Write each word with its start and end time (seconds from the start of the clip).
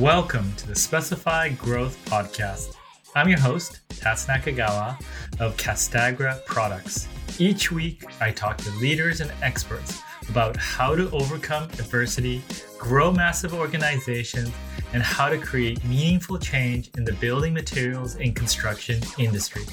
Welcome 0.00 0.50
to 0.54 0.66
the 0.66 0.74
Specified 0.74 1.58
Growth 1.58 2.02
Podcast. 2.06 2.74
I'm 3.14 3.28
your 3.28 3.38
host, 3.38 3.80
Tats 3.90 4.24
Nakagawa 4.24 4.98
of 5.38 5.58
Castagra 5.58 6.42
Products. 6.46 7.06
Each 7.38 7.70
week, 7.70 8.04
I 8.18 8.30
talk 8.30 8.56
to 8.56 8.70
leaders 8.78 9.20
and 9.20 9.30
experts 9.42 10.00
about 10.30 10.56
how 10.56 10.96
to 10.96 11.10
overcome 11.10 11.64
adversity, 11.64 12.42
grow 12.78 13.12
massive 13.12 13.52
organizations, 13.52 14.50
and 14.94 15.02
how 15.02 15.28
to 15.28 15.36
create 15.36 15.84
meaningful 15.84 16.38
change 16.38 16.90
in 16.96 17.04
the 17.04 17.12
building 17.12 17.52
materials 17.52 18.14
and 18.14 18.34
construction 18.34 19.02
industry. 19.18 19.64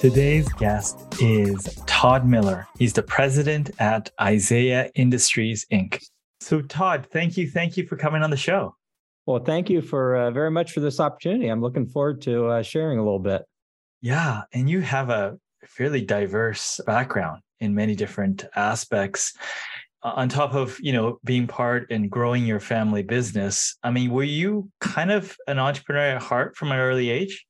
Today's 0.00 0.48
guest 0.54 0.98
is 1.20 1.68
Todd 1.84 2.26
Miller. 2.26 2.66
He's 2.78 2.94
the 2.94 3.02
president 3.02 3.72
at 3.78 4.10
Isaiah 4.18 4.90
Industries 4.94 5.66
Inc. 5.70 6.02
So, 6.40 6.62
Todd, 6.62 7.06
thank 7.10 7.36
you, 7.36 7.48
thank 7.48 7.76
you 7.76 7.86
for 7.86 7.96
coming 7.96 8.22
on 8.22 8.30
the 8.30 8.36
show. 8.36 8.76
Well, 9.26 9.40
thank 9.40 9.68
you 9.68 9.82
for 9.82 10.16
uh, 10.16 10.30
very 10.30 10.50
much 10.50 10.72
for 10.72 10.80
this 10.80 11.00
opportunity. 11.00 11.48
I'm 11.48 11.60
looking 11.60 11.86
forward 11.86 12.22
to 12.22 12.46
uh, 12.46 12.62
sharing 12.62 12.98
a 12.98 13.02
little 13.02 13.18
bit. 13.18 13.42
Yeah, 14.00 14.42
and 14.52 14.70
you 14.70 14.80
have 14.80 15.10
a 15.10 15.36
fairly 15.66 16.00
diverse 16.00 16.80
background 16.86 17.42
in 17.60 17.74
many 17.74 17.94
different 17.94 18.44
aspects. 18.54 19.34
Uh, 20.02 20.12
on 20.14 20.28
top 20.28 20.54
of 20.54 20.78
you 20.80 20.92
know 20.92 21.18
being 21.24 21.46
part 21.46 21.90
and 21.90 22.08
growing 22.08 22.46
your 22.46 22.60
family 22.60 23.02
business, 23.02 23.76
I 23.82 23.90
mean, 23.90 24.10
were 24.10 24.22
you 24.22 24.70
kind 24.80 25.10
of 25.10 25.36
an 25.48 25.58
entrepreneur 25.58 26.16
at 26.16 26.22
heart 26.22 26.56
from 26.56 26.70
an 26.70 26.78
early 26.78 27.10
age? 27.10 27.47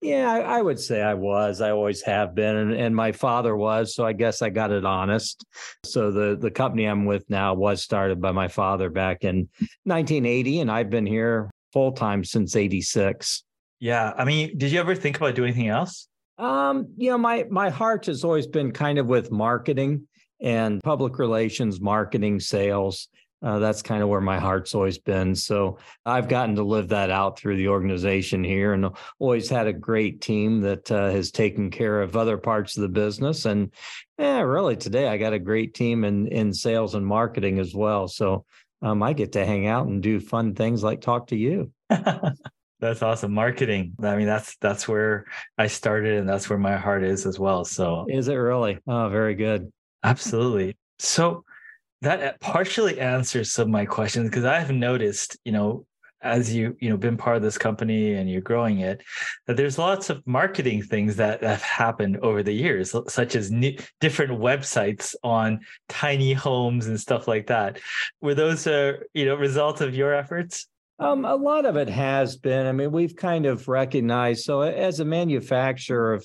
Yeah, 0.00 0.30
I, 0.30 0.58
I, 0.58 0.62
would 0.62 0.78
say 0.78 1.00
I 1.00 1.14
was. 1.14 1.60
I 1.60 1.70
always 1.70 2.02
have 2.02 2.34
been, 2.34 2.56
and, 2.56 2.72
and, 2.72 2.94
my 2.94 3.12
father 3.12 3.56
was. 3.56 3.94
So 3.94 4.04
I 4.04 4.12
guess 4.12 4.42
I 4.42 4.50
got 4.50 4.70
it 4.70 4.84
honest. 4.84 5.44
So 5.84 6.10
the 6.10 6.36
the 6.36 6.50
company 6.50 6.84
I'm 6.84 7.06
with 7.06 7.28
now 7.30 7.54
was 7.54 7.82
started 7.82 8.20
by 8.20 8.32
my 8.32 8.48
father 8.48 8.90
back 8.90 9.24
in 9.24 9.48
1980, 9.84 10.60
and 10.60 10.70
I've 10.70 10.90
been 10.90 11.06
here 11.06 11.50
full 11.72 11.92
time 11.92 12.24
since 12.24 12.54
'86. 12.54 13.44
Yeah, 13.80 14.12
I 14.16 14.24
mean, 14.24 14.56
did 14.58 14.72
you 14.72 14.80
ever 14.80 14.94
think 14.94 15.16
about 15.16 15.34
doing 15.34 15.50
anything 15.52 15.68
else? 15.68 16.08
Um, 16.38 16.88
you 16.96 17.10
know, 17.10 17.18
my 17.18 17.46
my 17.50 17.70
heart 17.70 18.06
has 18.06 18.24
always 18.24 18.46
been 18.46 18.72
kind 18.72 18.98
of 18.98 19.06
with 19.06 19.30
marketing 19.30 20.06
and 20.40 20.82
public 20.82 21.18
relations, 21.18 21.80
marketing, 21.80 22.40
sales. 22.40 23.08
Uh, 23.44 23.58
that's 23.58 23.82
kind 23.82 24.02
of 24.02 24.08
where 24.08 24.22
my 24.22 24.38
heart's 24.38 24.74
always 24.74 24.96
been. 24.96 25.34
So 25.34 25.76
I've 26.06 26.28
gotten 26.28 26.56
to 26.56 26.62
live 26.62 26.88
that 26.88 27.10
out 27.10 27.38
through 27.38 27.56
the 27.56 27.68
organization 27.68 28.42
here 28.42 28.72
and 28.72 28.88
always 29.18 29.50
had 29.50 29.66
a 29.66 29.72
great 29.72 30.22
team 30.22 30.62
that 30.62 30.90
uh, 30.90 31.10
has 31.10 31.30
taken 31.30 31.70
care 31.70 32.00
of 32.00 32.16
other 32.16 32.38
parts 32.38 32.76
of 32.76 32.82
the 32.82 32.88
business. 32.88 33.44
And 33.44 33.70
yeah, 34.18 34.40
really 34.40 34.76
today 34.76 35.08
I 35.08 35.18
got 35.18 35.34
a 35.34 35.38
great 35.38 35.74
team 35.74 36.04
in, 36.04 36.26
in 36.28 36.54
sales 36.54 36.94
and 36.94 37.06
marketing 37.06 37.58
as 37.58 37.74
well. 37.74 38.08
So 38.08 38.46
um, 38.80 39.02
I 39.02 39.12
get 39.12 39.32
to 39.32 39.44
hang 39.44 39.66
out 39.66 39.88
and 39.88 40.02
do 40.02 40.20
fun 40.20 40.54
things 40.54 40.82
like 40.82 41.02
talk 41.02 41.26
to 41.26 41.36
you. 41.36 41.70
that's 42.80 43.02
awesome. 43.02 43.34
Marketing. 43.34 43.92
I 44.02 44.16
mean, 44.16 44.26
that's 44.26 44.56
that's 44.56 44.88
where 44.88 45.26
I 45.58 45.66
started 45.66 46.18
and 46.18 46.28
that's 46.28 46.48
where 46.48 46.58
my 46.58 46.76
heart 46.76 47.04
is 47.04 47.26
as 47.26 47.38
well. 47.38 47.66
So 47.66 48.06
is 48.08 48.28
it 48.28 48.34
really? 48.34 48.78
Oh, 48.86 49.10
very 49.10 49.34
good. 49.34 49.70
Absolutely. 50.02 50.78
So 50.98 51.44
that 52.04 52.40
partially 52.40 53.00
answers 53.00 53.52
some 53.52 53.64
of 53.64 53.70
my 53.70 53.84
questions 53.84 54.30
because 54.30 54.44
I 54.44 54.60
have 54.60 54.70
noticed, 54.70 55.38
you 55.44 55.52
know, 55.52 55.86
as 56.24 56.54
you 56.54 56.74
you 56.80 56.88
know 56.88 56.96
been 56.96 57.18
part 57.18 57.36
of 57.36 57.42
this 57.42 57.58
company 57.58 58.14
and 58.14 58.30
you're 58.30 58.40
growing 58.40 58.80
it 58.80 59.02
that 59.46 59.56
there's 59.58 59.78
lots 59.78 60.08
of 60.08 60.26
marketing 60.26 60.82
things 60.82 61.16
that 61.16 61.42
have 61.42 61.62
happened 61.62 62.16
over 62.18 62.42
the 62.42 62.52
years 62.52 62.96
such 63.08 63.36
as 63.36 63.50
new, 63.50 63.76
different 64.00 64.32
websites 64.32 65.14
on 65.22 65.60
tiny 65.88 66.32
homes 66.32 66.86
and 66.86 66.98
stuff 66.98 67.28
like 67.28 67.46
that 67.46 67.78
were 68.22 68.34
those 68.34 68.66
a 68.66 68.98
you 69.12 69.26
know 69.26 69.34
result 69.34 69.80
of 69.80 69.94
your 69.94 70.14
efforts 70.14 70.66
um, 71.00 71.24
a 71.24 71.34
lot 71.34 71.66
of 71.66 71.76
it 71.76 71.88
has 71.88 72.36
been. 72.36 72.66
I 72.66 72.72
mean, 72.72 72.92
we've 72.92 73.16
kind 73.16 73.46
of 73.46 73.66
recognized. 73.66 74.44
So, 74.44 74.60
as 74.60 75.00
a 75.00 75.04
manufacturer 75.04 76.14
of 76.14 76.24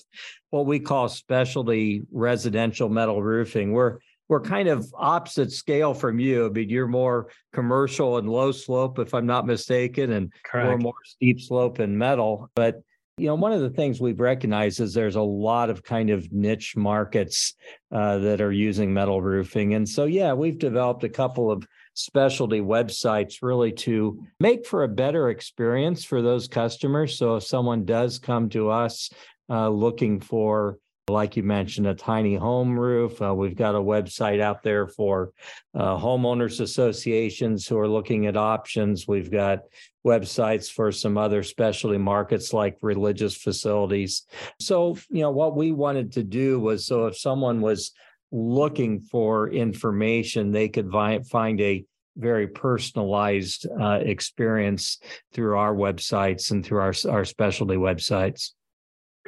what 0.52 0.68
we 0.68 0.80
call 0.80 1.10
specialty 1.10 2.04
residential 2.12 2.88
metal 2.88 3.24
roofing, 3.24 3.72
we're 3.72 3.98
we're 4.30 4.40
kind 4.40 4.70
of 4.70 4.86
opposite 4.96 5.52
scale 5.52 5.94
from 5.94 6.20
you. 6.20 6.46
I 6.46 6.50
mean, 6.50 6.70
you're 6.70 6.88
more 6.88 7.30
commercial 7.52 8.18
and 8.20 8.30
low 8.30 8.52
slope, 8.52 9.00
if 9.00 9.14
I'm 9.14 9.26
not 9.26 9.48
mistaken, 9.48 10.12
and 10.12 10.32
Correct. 10.44 10.70
we're 10.70 10.78
more 10.78 10.94
steep 11.04 11.42
slope 11.42 11.80
and 11.80 11.98
metal. 11.98 12.50
But 12.56 12.82
you 13.18 13.26
know, 13.26 13.36
one 13.36 13.52
of 13.52 13.60
the 13.60 13.72
things 13.72 14.00
we've 14.00 14.20
recognized 14.20 14.80
is 14.80 14.94
there's 14.94 15.18
a 15.18 15.22
lot 15.22 15.70
of 15.70 15.84
kind 15.84 16.10
of 16.10 16.32
niche 16.32 16.78
markets 16.78 17.54
uh, 17.92 18.20
that 18.20 18.40
are 18.40 18.54
using 18.54 18.94
metal 18.94 19.22
roofing, 19.22 19.74
and 19.74 19.90
so 19.90 20.06
yeah, 20.06 20.32
we've 20.32 20.60
developed 20.60 21.04
a 21.04 21.10
couple 21.10 21.52
of 21.52 21.68
specialty 21.96 22.62
websites 22.62 23.40
really 23.42 23.74
to 23.74 24.24
make 24.40 24.66
for 24.66 24.84
a 24.84 24.88
better 24.88 25.30
experience 25.30 26.06
for 26.06 26.22
those 26.22 26.48
customers. 26.48 27.18
So 27.18 27.36
if 27.36 27.44
someone 27.44 27.84
does 27.84 28.20
come 28.20 28.48
to 28.50 28.70
us 28.70 29.10
uh, 29.50 29.68
looking 29.68 30.22
for 30.22 30.78
like 31.10 31.36
you 31.36 31.44
mentioned, 31.44 31.88
a 31.88 31.94
tiny 31.94 32.36
home 32.36 32.80
roof. 32.80 33.22
Uh, 33.22 33.34
we've 33.34 33.56
got 33.56 33.76
a 33.76 33.80
website 33.80 34.40
out 34.40 34.64
there 34.64 34.88
for 34.88 35.32
uh, 35.74 35.98
homeowners 35.98 36.62
associations 36.62 37.68
who 37.68 37.78
are 37.78 37.88
looking 37.88 38.28
at 38.28 38.38
options. 38.38 39.08
We've 39.08 39.32
got 39.32 39.60
websites 40.06 40.72
for 40.72 40.92
some 40.92 41.18
other 41.18 41.44
specialty 41.44 41.98
markets 41.98 42.54
like 42.54 42.78
religious 42.82 43.36
facilities. 43.36 44.26
So, 44.60 44.98
you 45.10 45.22
know, 45.22 45.32
what 45.32 45.56
we 45.56 45.72
wanted 45.72 46.14
to 46.14 46.24
do 46.24 46.60
was 46.60 46.86
so 46.86 47.08
if 47.08 47.18
someone 47.18 47.62
was 47.62 47.92
looking 48.32 49.02
for 49.02 49.50
information, 49.50 50.52
they 50.52 50.70
could 50.70 50.92
find 50.92 51.62
a 51.62 51.84
very 52.18 52.48
personalized 52.48 53.66
uh, 53.80 54.00
experience 54.02 55.00
through 55.34 55.58
our 55.58 55.74
websites 55.74 56.52
and 56.52 56.66
through 56.66 56.80
our, 56.80 56.94
our 57.10 57.26
specialty 57.26 57.76
websites. 57.76 58.52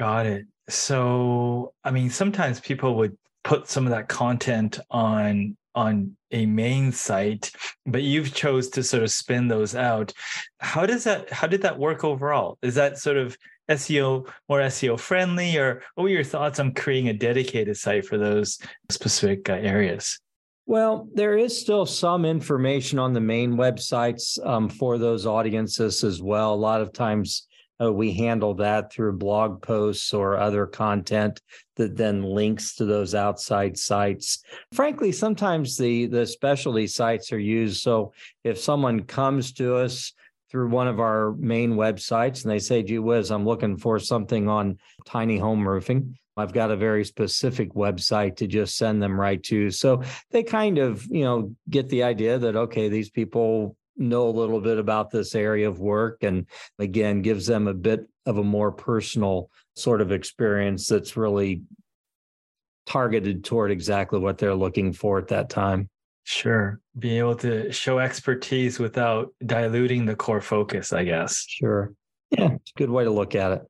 Got 0.01 0.25
it. 0.25 0.47
So, 0.67 1.75
I 1.83 1.91
mean, 1.91 2.09
sometimes 2.09 2.59
people 2.59 2.95
would 2.95 3.15
put 3.43 3.67
some 3.67 3.85
of 3.85 3.91
that 3.91 4.07
content 4.07 4.79
on 4.89 5.55
on 5.75 6.17
a 6.31 6.45
main 6.47 6.91
site 6.91 7.49
but 7.85 8.01
you've 8.01 8.33
chose 8.33 8.67
to 8.67 8.83
sort 8.83 9.03
of 9.03 9.09
spin 9.09 9.47
those 9.47 9.73
out 9.73 10.11
how 10.59 10.85
does 10.85 11.05
that 11.05 11.31
how 11.31 11.47
did 11.47 11.61
that 11.61 11.79
work 11.79 12.03
overall 12.03 12.57
is 12.61 12.75
that 12.75 12.97
sort 12.97 13.15
of 13.15 13.37
seo 13.69 14.27
more 14.49 14.59
seo 14.63 14.99
friendly 14.99 15.55
or 15.57 15.81
what 15.95 16.03
were 16.03 16.09
your 16.09 16.25
thoughts 16.25 16.59
on 16.59 16.73
creating 16.73 17.07
a 17.07 17.13
dedicated 17.13 17.77
site 17.77 18.05
for 18.05 18.17
those 18.17 18.59
specific 18.89 19.49
uh, 19.49 19.53
areas 19.53 20.19
well, 20.67 21.09
there 21.13 21.37
is 21.37 21.59
still 21.59 21.85
some 21.85 22.23
information 22.23 22.97
on 22.97 23.11
the 23.11 23.19
main 23.19 23.57
websites 23.57 24.39
um, 24.45 24.69
for 24.69 24.97
those 24.97 25.25
audiences 25.25 26.01
as 26.03 26.21
well. 26.21 26.53
A 26.53 26.55
lot 26.55 26.79
of 26.79 26.93
times 26.93 27.47
uh, 27.81 27.91
we 27.91 28.13
handle 28.13 28.53
that 28.53 28.91
through 28.91 29.17
blog 29.17 29.61
posts 29.61 30.13
or 30.13 30.37
other 30.37 30.65
content 30.65 31.41
that 31.77 31.97
then 31.97 32.23
links 32.23 32.75
to 32.75 32.85
those 32.85 33.15
outside 33.15 33.77
sites. 33.77 34.43
Frankly, 34.73 35.11
sometimes 35.11 35.77
the 35.77 36.05
the 36.07 36.25
specialty 36.25 36.87
sites 36.87 37.31
are 37.31 37.39
used. 37.39 37.81
So 37.81 38.13
if 38.43 38.59
someone 38.59 39.03
comes 39.03 39.53
to 39.53 39.75
us 39.75 40.13
through 40.49 40.69
one 40.69 40.87
of 40.87 40.99
our 40.99 41.31
main 41.39 41.73
websites 41.73 42.43
and 42.43 42.51
they 42.51 42.59
say, 42.59 42.83
gee 42.83 42.99
whiz, 42.99 43.31
I'm 43.31 43.45
looking 43.45 43.77
for 43.77 43.99
something 43.99 44.49
on 44.49 44.77
tiny 45.05 45.37
home 45.37 45.65
roofing. 45.67 46.17
I've 46.37 46.53
got 46.53 46.71
a 46.71 46.75
very 46.77 47.05
specific 47.05 47.73
website 47.73 48.37
to 48.37 48.47
just 48.47 48.77
send 48.77 49.01
them 49.01 49.19
right 49.19 49.41
to. 49.43 49.69
So 49.69 50.01
they 50.31 50.43
kind 50.43 50.77
of, 50.77 51.05
you 51.09 51.23
know, 51.23 51.55
get 51.69 51.89
the 51.89 52.03
idea 52.03 52.37
that, 52.37 52.55
okay, 52.55 52.89
these 52.89 53.09
people 53.09 53.75
know 53.97 54.27
a 54.27 54.31
little 54.31 54.61
bit 54.61 54.77
about 54.77 55.11
this 55.11 55.35
area 55.35 55.67
of 55.67 55.79
work 55.79 56.23
and 56.23 56.47
again 56.79 57.21
gives 57.21 57.45
them 57.45 57.67
a 57.67 57.73
bit 57.73 58.07
of 58.25 58.37
a 58.37 58.43
more 58.43 58.71
personal 58.71 59.49
sort 59.75 60.01
of 60.01 60.11
experience 60.11 60.87
that's 60.87 61.17
really 61.17 61.61
targeted 62.85 63.43
toward 63.43 63.71
exactly 63.71 64.19
what 64.19 64.37
they're 64.37 64.55
looking 64.55 64.93
for 64.93 65.17
at 65.17 65.27
that 65.27 65.49
time. 65.49 65.89
Sure. 66.23 66.79
Being 66.97 67.19
able 67.19 67.35
to 67.37 67.71
show 67.71 67.99
expertise 67.99 68.79
without 68.79 69.33
diluting 69.45 70.05
the 70.05 70.15
core 70.15 70.41
focus 70.41 70.93
i 70.93 71.03
guess. 71.03 71.45
Sure. 71.47 71.93
Yeah 72.31 72.53
it's 72.53 72.71
a 72.75 72.79
good 72.79 72.89
way 72.89 73.03
to 73.03 73.11
look 73.11 73.35
at 73.35 73.51
it. 73.51 73.61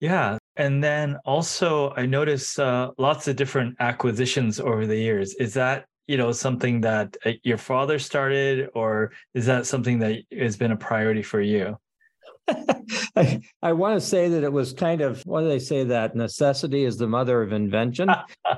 Yeah. 0.00 0.38
And 0.56 0.82
then 0.82 1.18
also 1.24 1.92
i 1.96 2.06
notice 2.06 2.58
uh, 2.58 2.90
lots 2.98 3.28
of 3.28 3.36
different 3.36 3.76
acquisitions 3.80 4.60
over 4.60 4.86
the 4.86 4.96
years. 4.96 5.34
Is 5.34 5.54
that 5.54 5.86
you 6.08 6.16
know 6.16 6.32
something 6.32 6.80
that 6.80 7.16
uh, 7.24 7.32
your 7.44 7.58
father 7.58 7.98
started 7.98 8.70
or 8.74 9.12
is 9.34 9.46
that 9.46 9.66
something 9.66 10.00
that 10.00 10.22
has 10.36 10.56
been 10.56 10.72
a 10.72 10.76
priority 10.76 11.22
for 11.22 11.40
you 11.40 11.78
I, 13.16 13.40
I 13.62 13.72
want 13.72 14.00
to 14.00 14.06
say 14.06 14.28
that 14.28 14.44
it 14.44 14.52
was 14.52 14.72
kind 14.72 15.00
of 15.00 15.22
what 15.22 15.42
do 15.42 15.48
they 15.48 15.58
say 15.58 15.84
that 15.84 16.16
necessity 16.16 16.84
is 16.84 16.96
the 16.96 17.06
mother 17.06 17.42
of 17.42 17.52
invention. 17.52 18.08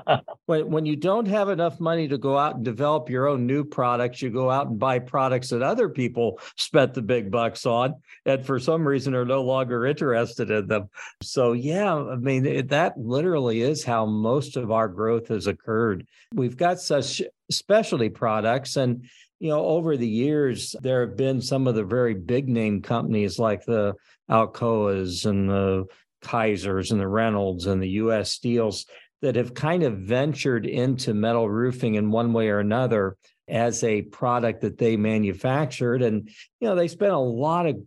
when 0.45 0.69
when 0.71 0.85
you 0.85 0.95
don't 0.95 1.27
have 1.27 1.49
enough 1.49 1.79
money 1.79 2.07
to 2.07 2.17
go 2.17 2.37
out 2.37 2.55
and 2.55 2.65
develop 2.65 3.09
your 3.09 3.27
own 3.27 3.45
new 3.45 3.63
products, 3.63 4.21
you 4.21 4.29
go 4.29 4.49
out 4.49 4.67
and 4.67 4.79
buy 4.79 4.99
products 4.99 5.49
that 5.49 5.61
other 5.61 5.89
people 5.89 6.39
spent 6.57 6.93
the 6.93 7.01
big 7.01 7.31
bucks 7.31 7.65
on, 7.65 7.95
and 8.25 8.45
for 8.45 8.59
some 8.59 8.87
reason 8.87 9.15
are 9.15 9.25
no 9.25 9.41
longer 9.41 9.85
interested 9.85 10.49
in 10.51 10.67
them. 10.67 10.89
So 11.21 11.53
yeah, 11.53 11.95
I 11.95 12.15
mean 12.15 12.45
it, 12.45 12.69
that 12.69 12.97
literally 12.97 13.61
is 13.61 13.83
how 13.83 14.05
most 14.05 14.57
of 14.57 14.71
our 14.71 14.87
growth 14.87 15.27
has 15.27 15.47
occurred. 15.47 16.07
We've 16.33 16.57
got 16.57 16.79
such 16.79 17.21
specialty 17.49 18.09
products 18.09 18.77
and 18.77 19.05
you 19.41 19.49
know, 19.49 19.65
over 19.65 19.97
the 19.97 20.07
years, 20.07 20.75
there 20.83 21.01
have 21.01 21.17
been 21.17 21.41
some 21.41 21.65
of 21.65 21.73
the 21.73 21.83
very 21.83 22.13
big 22.13 22.47
name 22.47 22.79
companies 22.79 23.39
like 23.39 23.65
the 23.65 23.95
Alcoas 24.29 25.25
and 25.25 25.49
the 25.49 25.85
Kaisers 26.23 26.91
and 26.91 26.99
the 26.99 27.07
Reynolds 27.07 27.65
and 27.65 27.81
the 27.81 27.89
US 27.89 28.29
Steels 28.29 28.85
that 29.23 29.35
have 29.35 29.55
kind 29.55 29.81
of 29.81 29.97
ventured 29.97 30.67
into 30.67 31.15
metal 31.15 31.49
roofing 31.49 31.95
in 31.95 32.11
one 32.11 32.33
way 32.33 32.49
or 32.49 32.59
another 32.59 33.17
as 33.47 33.83
a 33.83 34.03
product 34.03 34.61
that 34.61 34.77
they 34.77 34.95
manufactured. 34.95 36.03
And, 36.03 36.29
you 36.59 36.67
know, 36.67 36.75
they 36.75 36.87
spent 36.87 37.11
a 37.11 37.17
lot 37.17 37.65
of 37.65 37.77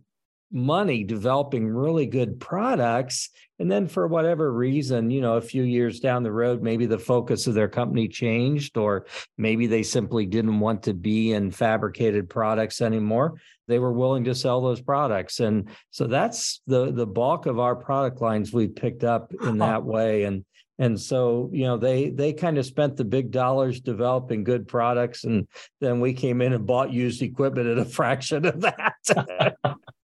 money 0.51 1.05
developing 1.05 1.69
really 1.69 2.05
good 2.05 2.37
products. 2.37 3.29
And 3.59 3.71
then 3.71 3.87
for 3.87 4.07
whatever 4.07 4.51
reason, 4.51 5.09
you 5.09 5.21
know, 5.21 5.35
a 5.35 5.41
few 5.41 5.63
years 5.63 5.99
down 5.99 6.23
the 6.23 6.31
road, 6.31 6.61
maybe 6.61 6.85
the 6.85 6.99
focus 6.99 7.47
of 7.47 7.53
their 7.53 7.69
company 7.69 8.07
changed, 8.07 8.77
or 8.77 9.05
maybe 9.37 9.65
they 9.65 9.83
simply 9.83 10.25
didn't 10.25 10.59
want 10.59 10.83
to 10.83 10.93
be 10.93 11.31
in 11.31 11.51
fabricated 11.51 12.29
products 12.29 12.81
anymore. 12.81 13.35
They 13.67 13.79
were 13.79 13.93
willing 13.93 14.25
to 14.25 14.35
sell 14.35 14.61
those 14.61 14.81
products. 14.81 15.39
And 15.39 15.69
so 15.89 16.05
that's 16.05 16.61
the 16.67 16.91
the 16.91 17.07
bulk 17.07 17.45
of 17.45 17.59
our 17.59 17.75
product 17.75 18.21
lines 18.21 18.51
we 18.51 18.67
picked 18.67 19.03
up 19.03 19.33
in 19.43 19.57
that 19.59 19.83
way. 19.83 20.25
And 20.25 20.43
and 20.77 20.99
so 20.99 21.49
you 21.53 21.63
know 21.63 21.77
they 21.77 22.09
they 22.09 22.33
kind 22.33 22.57
of 22.57 22.65
spent 22.65 22.97
the 22.97 23.05
big 23.05 23.31
dollars 23.31 23.79
developing 23.79 24.43
good 24.43 24.67
products 24.67 25.23
and 25.23 25.47
then 25.79 25.99
we 26.01 26.13
came 26.13 26.41
in 26.41 26.53
and 26.53 26.65
bought 26.65 26.91
used 26.91 27.21
equipment 27.21 27.67
at 27.67 27.77
a 27.77 27.85
fraction 27.99 28.45
of 28.45 28.61
that 28.61 29.55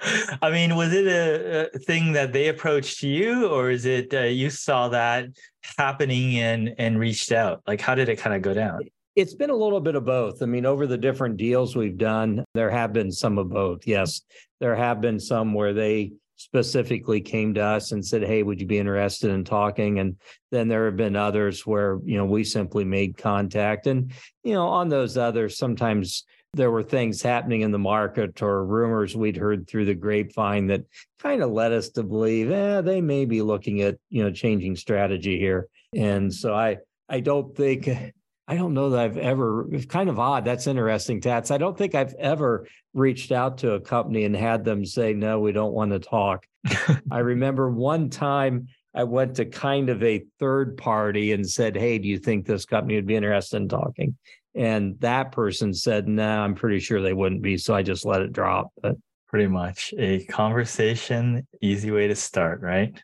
I 0.42 0.50
mean, 0.50 0.76
was 0.76 0.92
it 0.92 1.06
a, 1.06 1.74
a, 1.74 1.78
thing 1.78 2.12
that 2.12 2.32
they 2.32 2.48
approached 2.48 3.02
you, 3.02 3.48
or 3.48 3.70
is 3.70 3.84
it 3.84 4.14
uh, 4.14 4.20
you 4.20 4.50
saw 4.50 4.88
that 4.88 5.26
happening 5.76 6.38
and 6.38 6.74
and 6.78 6.98
reached 6.98 7.32
out? 7.32 7.62
Like, 7.66 7.80
how 7.80 7.94
did 7.94 8.08
it 8.08 8.16
kind 8.16 8.36
of 8.36 8.42
go 8.42 8.54
down? 8.54 8.80
It's 9.16 9.34
been 9.34 9.50
a 9.50 9.56
little 9.56 9.80
bit 9.80 9.96
of 9.96 10.04
both. 10.04 10.42
I 10.42 10.46
mean, 10.46 10.64
over 10.64 10.86
the 10.86 10.98
different 10.98 11.36
deals 11.36 11.74
we've 11.74 11.98
done, 11.98 12.44
there 12.54 12.70
have 12.70 12.92
been 12.92 13.10
some 13.10 13.38
of 13.38 13.48
both. 13.48 13.86
Yes, 13.86 14.22
there 14.60 14.76
have 14.76 15.00
been 15.00 15.18
some 15.18 15.52
where 15.52 15.74
they 15.74 16.12
specifically 16.36 17.20
came 17.20 17.52
to 17.54 17.60
us 17.60 17.90
and 17.90 18.04
said, 18.04 18.22
"Hey, 18.22 18.44
would 18.44 18.60
you 18.60 18.66
be 18.68 18.78
interested 18.78 19.30
in 19.32 19.42
talking?" 19.42 19.98
And 19.98 20.16
then 20.52 20.68
there 20.68 20.84
have 20.84 20.96
been 20.96 21.16
others 21.16 21.66
where 21.66 21.98
you 22.04 22.16
know 22.16 22.24
we 22.24 22.44
simply 22.44 22.84
made 22.84 23.16
contact, 23.16 23.88
and 23.88 24.12
you 24.44 24.54
know 24.54 24.68
on 24.68 24.88
those 24.88 25.16
others 25.16 25.58
sometimes 25.58 26.24
there 26.54 26.70
were 26.70 26.82
things 26.82 27.22
happening 27.22 27.60
in 27.60 27.70
the 27.70 27.78
market 27.78 28.42
or 28.42 28.64
rumors 28.64 29.16
we'd 29.16 29.36
heard 29.36 29.68
through 29.68 29.84
the 29.84 29.94
grapevine 29.94 30.66
that 30.68 30.82
kind 31.18 31.42
of 31.42 31.50
led 31.50 31.72
us 31.72 31.90
to 31.90 32.02
believe, 32.02 32.50
eh, 32.50 32.80
they 32.80 33.00
may 33.00 33.24
be 33.24 33.42
looking 33.42 33.82
at, 33.82 33.96
you 34.08 34.22
know, 34.22 34.30
changing 34.30 34.76
strategy 34.76 35.38
here. 35.38 35.68
And 35.94 36.32
so 36.32 36.54
I 36.54 36.78
I 37.08 37.20
don't 37.20 37.56
think 37.56 37.88
I 38.50 38.56
don't 38.56 38.74
know 38.74 38.90
that 38.90 39.00
I've 39.00 39.18
ever 39.18 39.66
it's 39.72 39.86
kind 39.86 40.08
of 40.08 40.18
odd. 40.18 40.44
That's 40.44 40.66
interesting, 40.66 41.20
Tats. 41.20 41.50
I 41.50 41.58
don't 41.58 41.76
think 41.76 41.94
I've 41.94 42.14
ever 42.14 42.66
reached 42.94 43.30
out 43.30 43.58
to 43.58 43.72
a 43.72 43.80
company 43.80 44.24
and 44.24 44.34
had 44.34 44.64
them 44.64 44.84
say, 44.84 45.12
no, 45.12 45.40
we 45.40 45.52
don't 45.52 45.74
want 45.74 45.92
to 45.92 45.98
talk. 45.98 46.46
I 47.10 47.18
remember 47.18 47.70
one 47.70 48.10
time 48.10 48.68
I 48.94 49.04
went 49.04 49.36
to 49.36 49.44
kind 49.44 49.90
of 49.90 50.02
a 50.02 50.24
third 50.40 50.76
party 50.76 51.32
and 51.32 51.48
said, 51.48 51.76
Hey, 51.76 51.98
do 51.98 52.08
you 52.08 52.18
think 52.18 52.46
this 52.46 52.64
company 52.64 52.96
would 52.96 53.06
be 53.06 53.16
interested 53.16 53.58
in 53.58 53.68
talking? 53.68 54.16
And 54.54 54.98
that 55.00 55.32
person 55.32 55.72
said, 55.74 56.08
no, 56.08 56.24
nah, 56.24 56.44
I'm 56.44 56.54
pretty 56.54 56.80
sure 56.80 57.00
they 57.00 57.12
wouldn't 57.12 57.42
be. 57.42 57.58
So 57.58 57.74
I 57.74 57.82
just 57.82 58.04
let 58.04 58.22
it 58.22 58.32
drop. 58.32 58.68
But 58.82 58.96
pretty 59.28 59.46
much 59.46 59.94
a 59.98 60.24
conversation, 60.24 61.46
easy 61.60 61.90
way 61.90 62.08
to 62.08 62.16
start, 62.16 62.60
right? 62.60 63.00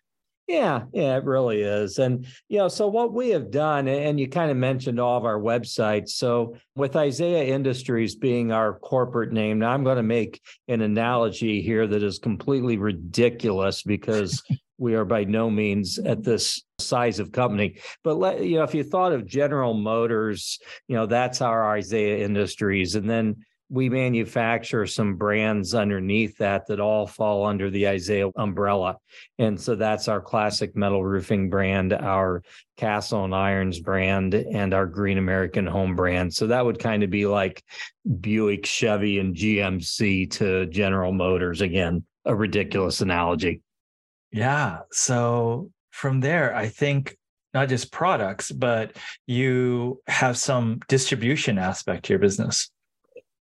Yeah, 0.46 0.82
yeah, 0.92 1.16
it 1.16 1.24
really 1.24 1.62
is. 1.62 1.98
And, 1.98 2.26
you 2.48 2.58
know, 2.58 2.68
so 2.68 2.86
what 2.86 3.14
we 3.14 3.30
have 3.30 3.50
done, 3.50 3.88
and 3.88 4.20
you 4.20 4.28
kind 4.28 4.50
of 4.50 4.58
mentioned 4.58 5.00
all 5.00 5.16
of 5.16 5.24
our 5.24 5.38
websites. 5.38 6.10
So, 6.10 6.56
with 6.76 6.96
Isaiah 6.96 7.54
Industries 7.54 8.14
being 8.14 8.52
our 8.52 8.78
corporate 8.78 9.32
name, 9.32 9.60
now 9.60 9.70
I'm 9.70 9.84
going 9.84 9.96
to 9.96 10.02
make 10.02 10.42
an 10.68 10.82
analogy 10.82 11.62
here 11.62 11.86
that 11.86 12.02
is 12.02 12.18
completely 12.18 12.76
ridiculous 12.76 13.82
because 13.82 14.42
we 14.78 14.94
are 14.94 15.04
by 15.04 15.24
no 15.24 15.50
means 15.50 15.98
at 15.98 16.22
this 16.22 16.62
size 16.78 17.18
of 17.18 17.32
company. 17.32 17.78
But 18.02 18.14
let, 18.14 18.44
you 18.44 18.56
know, 18.56 18.64
if 18.64 18.74
you 18.74 18.84
thought 18.84 19.12
of 19.12 19.26
General 19.26 19.74
Motors, 19.74 20.58
you 20.88 20.96
know, 20.96 21.06
that's 21.06 21.40
our 21.40 21.76
Isaiah 21.76 22.24
Industries, 22.24 22.94
and 22.94 23.08
then 23.08 23.36
we 23.70 23.88
manufacture 23.88 24.86
some 24.86 25.16
brands 25.16 25.74
underneath 25.74 26.36
that 26.38 26.66
that 26.66 26.80
all 26.80 27.06
fall 27.06 27.46
under 27.46 27.70
the 27.70 27.88
Isaiah 27.88 28.28
umbrella. 28.36 28.98
And 29.38 29.58
so 29.60 29.74
that's 29.74 30.06
our 30.06 30.20
classic 30.20 30.76
metal 30.76 31.04
roofing 31.04 31.48
brand, 31.48 31.92
our 31.92 32.42
Castle 32.76 33.24
and 33.24 33.34
Irons 33.34 33.80
brand, 33.80 34.34
and 34.34 34.74
our 34.74 34.86
Green 34.86 35.18
American 35.18 35.66
Home 35.66 35.96
brand. 35.96 36.32
So 36.34 36.48
that 36.48 36.64
would 36.64 36.78
kind 36.78 37.02
of 37.02 37.10
be 37.10 37.26
like 37.26 37.64
Buick, 38.20 38.66
Chevy, 38.66 39.18
and 39.18 39.34
GMC 39.34 40.30
to 40.32 40.66
General 40.66 41.12
Motors. 41.12 41.62
Again, 41.62 42.04
a 42.26 42.34
ridiculous 42.34 43.00
analogy. 43.00 43.62
Yeah. 44.34 44.80
So 44.90 45.70
from 45.92 46.18
there, 46.18 46.56
I 46.56 46.66
think 46.66 47.16
not 47.54 47.68
just 47.68 47.92
products, 47.92 48.50
but 48.50 48.96
you 49.28 50.02
have 50.08 50.36
some 50.36 50.80
distribution 50.88 51.56
aspect 51.56 52.06
to 52.06 52.14
your 52.14 52.18
business. 52.18 52.68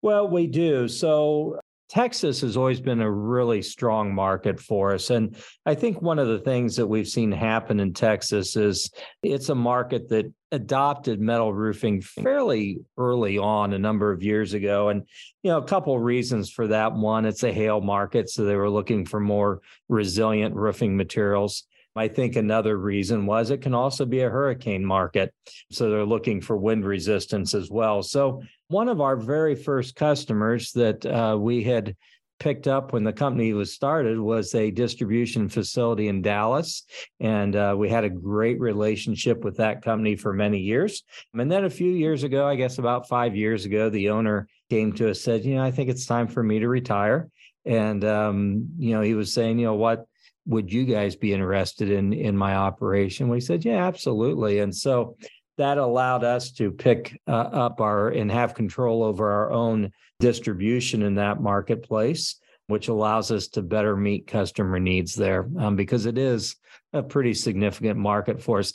Well, 0.04 0.28
we 0.28 0.46
do. 0.46 0.88
So 0.88 1.60
Texas 1.90 2.42
has 2.42 2.58
always 2.58 2.82
been 2.82 3.02
a 3.02 3.12
really 3.12 3.62
strong 3.62 4.14
market 4.14 4.60
for 4.60 4.94
us. 4.94 5.12
And 5.12 5.38
I 5.66 5.76
think 5.76 6.02
one 6.02 6.18
of 6.18 6.28
the 6.28 6.40
things 6.40 6.76
that 6.78 6.88
we've 6.88 7.08
seen 7.08 7.32
happen 7.32 7.80
in 7.80 7.94
Texas 7.94 8.56
is 8.56 8.92
it's 9.22 9.50
a 9.50 9.56
market 9.56 10.10
that 10.10 10.32
adopted 10.52 11.20
metal 11.20 11.54
roofing 11.54 12.02
fairly 12.02 12.80
early 12.98 13.38
on 13.38 13.74
a 13.74 13.80
number 13.80 14.12
of 14.12 14.24
years 14.24 14.54
ago. 14.54 14.90
And, 14.90 15.04
you 15.44 15.52
know, 15.52 15.58
a 15.58 15.68
couple 15.68 15.96
of 15.96 16.02
reasons 16.02 16.50
for 16.50 16.68
that. 16.68 16.94
One, 16.94 17.26
it's 17.26 17.44
a 17.44 17.54
hail 17.54 17.82
market. 17.82 18.30
So 18.30 18.46
they 18.46 18.56
were 18.56 18.70
looking 18.70 19.06
for 19.06 19.20
more 19.20 19.62
resilient 19.88 20.56
roofing 20.56 20.98
materials. 20.98 21.68
I 21.95 22.07
think 22.09 22.36
another 22.36 22.77
reason 22.77 23.25
was 23.25 23.50
it 23.50 23.62
can 23.62 23.74
also 23.74 24.06
be 24.06 24.21
a 24.21 24.30
hurricane 24.30 24.86
market. 24.86 25.33
So 25.71 25.89
they're 25.89 26.06
looking 26.06 26.42
for 26.42 26.57
wind 26.57 26.86
resistance 26.86 27.53
as 27.53 27.69
well. 27.69 28.03
So, 28.03 28.42
one 28.68 28.89
of 28.89 29.00
our 29.00 29.15
very 29.15 29.56
first 29.56 29.95
customers 29.95 30.71
that 30.71 31.06
uh, 31.06 31.38
we 31.39 31.63
had 31.63 31.95
picked 32.39 32.68
up 32.68 32.92
when 32.92 33.03
the 33.03 33.13
company 33.13 33.53
was 33.53 33.74
started 33.74 34.19
was 34.19 34.53
a 34.56 34.71
distribution 34.71 35.47
facility 35.47 36.07
in 36.07 36.21
Dallas. 36.21 36.83
And 37.19 37.56
uh, 37.56 37.75
we 37.77 37.89
had 37.89 38.03
a 38.03 38.09
great 38.09 38.59
relationship 38.59 39.44
with 39.44 39.57
that 39.57 39.81
company 39.81 40.15
for 40.15 40.34
many 40.34 40.60
years. 40.60 41.03
And 41.34 41.51
then 41.51 41.65
a 41.65 41.70
few 41.70 41.91
years 41.91 42.24
ago, 42.24 42.48
I 42.48 42.55
guess 42.55 42.77
about 42.77 43.08
five 43.08 43.36
years 43.36 43.65
ago, 43.65 43.89
the 43.89 44.10
owner 44.10 44.48
came 44.70 44.93
to 44.93 45.12
us, 45.12 45.22
said, 45.22 45.46
You 45.46 45.55
know, 45.55 45.63
I 45.63 45.72
think 45.72 45.89
it's 45.89 46.05
time 46.05 46.27
for 46.27 46.43
me 46.43 46.60
to 46.60 46.67
retire. 46.67 47.29
And, 47.65 48.03
um, 48.03 48.70
you 48.77 48.93
know, 48.93 49.01
he 49.01 49.13
was 49.13 49.34
saying, 49.34 49.60
You 49.60 49.67
know, 49.67 49.75
what? 49.75 50.05
Would 50.46 50.72
you 50.72 50.86
guys 50.86 51.16
be 51.16 51.34
interested 51.34 51.90
in 51.90 52.14
in 52.14 52.38
my 52.38 52.56
operation? 52.56 53.30
We 53.30 53.40
said 53.40 53.66
yeah 53.66 53.86
absolutely. 53.86 54.60
And 54.60 54.75
so 54.75 55.18
that 55.58 55.78
allowed 55.78 56.24
us 56.24 56.52
to 56.52 56.72
pick 56.72 57.20
uh, 57.28 57.32
up 57.32 57.80
our 57.80 58.10
and 58.10 58.32
have 58.32 58.54
control 58.54 59.04
over 59.04 59.32
our 59.32 59.52
own 59.52 59.92
distribution 60.20 61.02
in 61.02 61.16
that 61.16 61.42
marketplace 61.42 62.40
which 62.68 62.88
allows 62.88 63.32
us 63.32 63.48
to 63.48 63.62
better 63.62 63.96
meet 63.96 64.28
customer 64.28 64.80
needs 64.80 65.14
there 65.14 65.48
um, 65.60 65.75
because 65.75 66.06
it 66.06 66.18
is 66.18 66.56
a 66.94 67.04
pretty 67.04 67.34
significant 67.34 68.00
market 68.00 68.42
for 68.42 68.60
us 68.60 68.74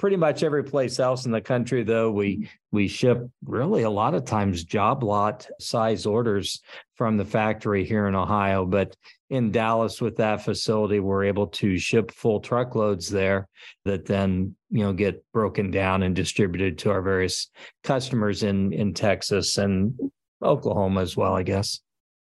pretty 0.00 0.16
much 0.16 0.42
every 0.42 0.64
place 0.64 0.98
else 0.98 1.26
in 1.26 1.30
the 1.30 1.42
country 1.42 1.82
though 1.82 2.10
we 2.10 2.36
mm-hmm. 2.36 2.46
we 2.72 2.88
ship 2.88 3.28
really 3.44 3.82
a 3.82 3.90
lot 3.90 4.14
of 4.14 4.24
times 4.24 4.64
job 4.64 5.04
lot 5.04 5.46
size 5.60 6.06
orders 6.06 6.62
from 6.94 7.18
the 7.18 7.24
factory 7.24 7.84
here 7.84 8.08
in 8.08 8.14
ohio 8.14 8.64
but 8.64 8.96
in 9.28 9.52
dallas 9.52 10.00
with 10.00 10.16
that 10.16 10.42
facility 10.42 11.00
we're 11.00 11.24
able 11.24 11.46
to 11.46 11.76
ship 11.76 12.10
full 12.12 12.40
truckloads 12.40 13.10
there 13.10 13.46
that 13.84 14.06
then 14.06 14.56
you 14.70 14.82
know 14.82 14.94
get 14.94 15.22
broken 15.34 15.70
down 15.70 16.02
and 16.02 16.16
distributed 16.16 16.78
to 16.78 16.90
our 16.90 17.02
various 17.02 17.50
customers 17.84 18.42
in 18.42 18.72
in 18.72 18.94
texas 18.94 19.58
and 19.58 19.98
oklahoma 20.42 21.02
as 21.02 21.14
well 21.14 21.36
i 21.36 21.42
guess. 21.42 21.80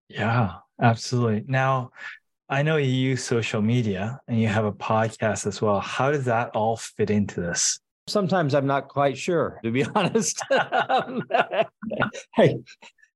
Yeah 0.09 0.55
absolutely. 0.81 1.45
Now 1.47 1.91
I 2.53 2.63
know 2.63 2.79
you 2.79 2.91
use 2.91 3.23
social 3.23 3.63
media 3.63 4.21
and 4.27 4.41
you 4.41 4.49
have 4.49 4.65
a 4.65 4.73
podcast 4.73 5.47
as 5.47 5.63
well. 5.63 5.79
How 5.79 6.11
does 6.11 6.25
that 6.25 6.51
all 6.51 6.77
fit 6.77 7.09
into 7.09 7.41
this? 7.41 7.79
Sometimes 8.09 8.57
I'm 8.57 8.67
not 8.67 8.89
quite 8.89 9.17
sure, 9.17 9.61
to 9.63 9.71
be 9.71 9.85
honest. 9.95 10.43
I, 10.51 11.65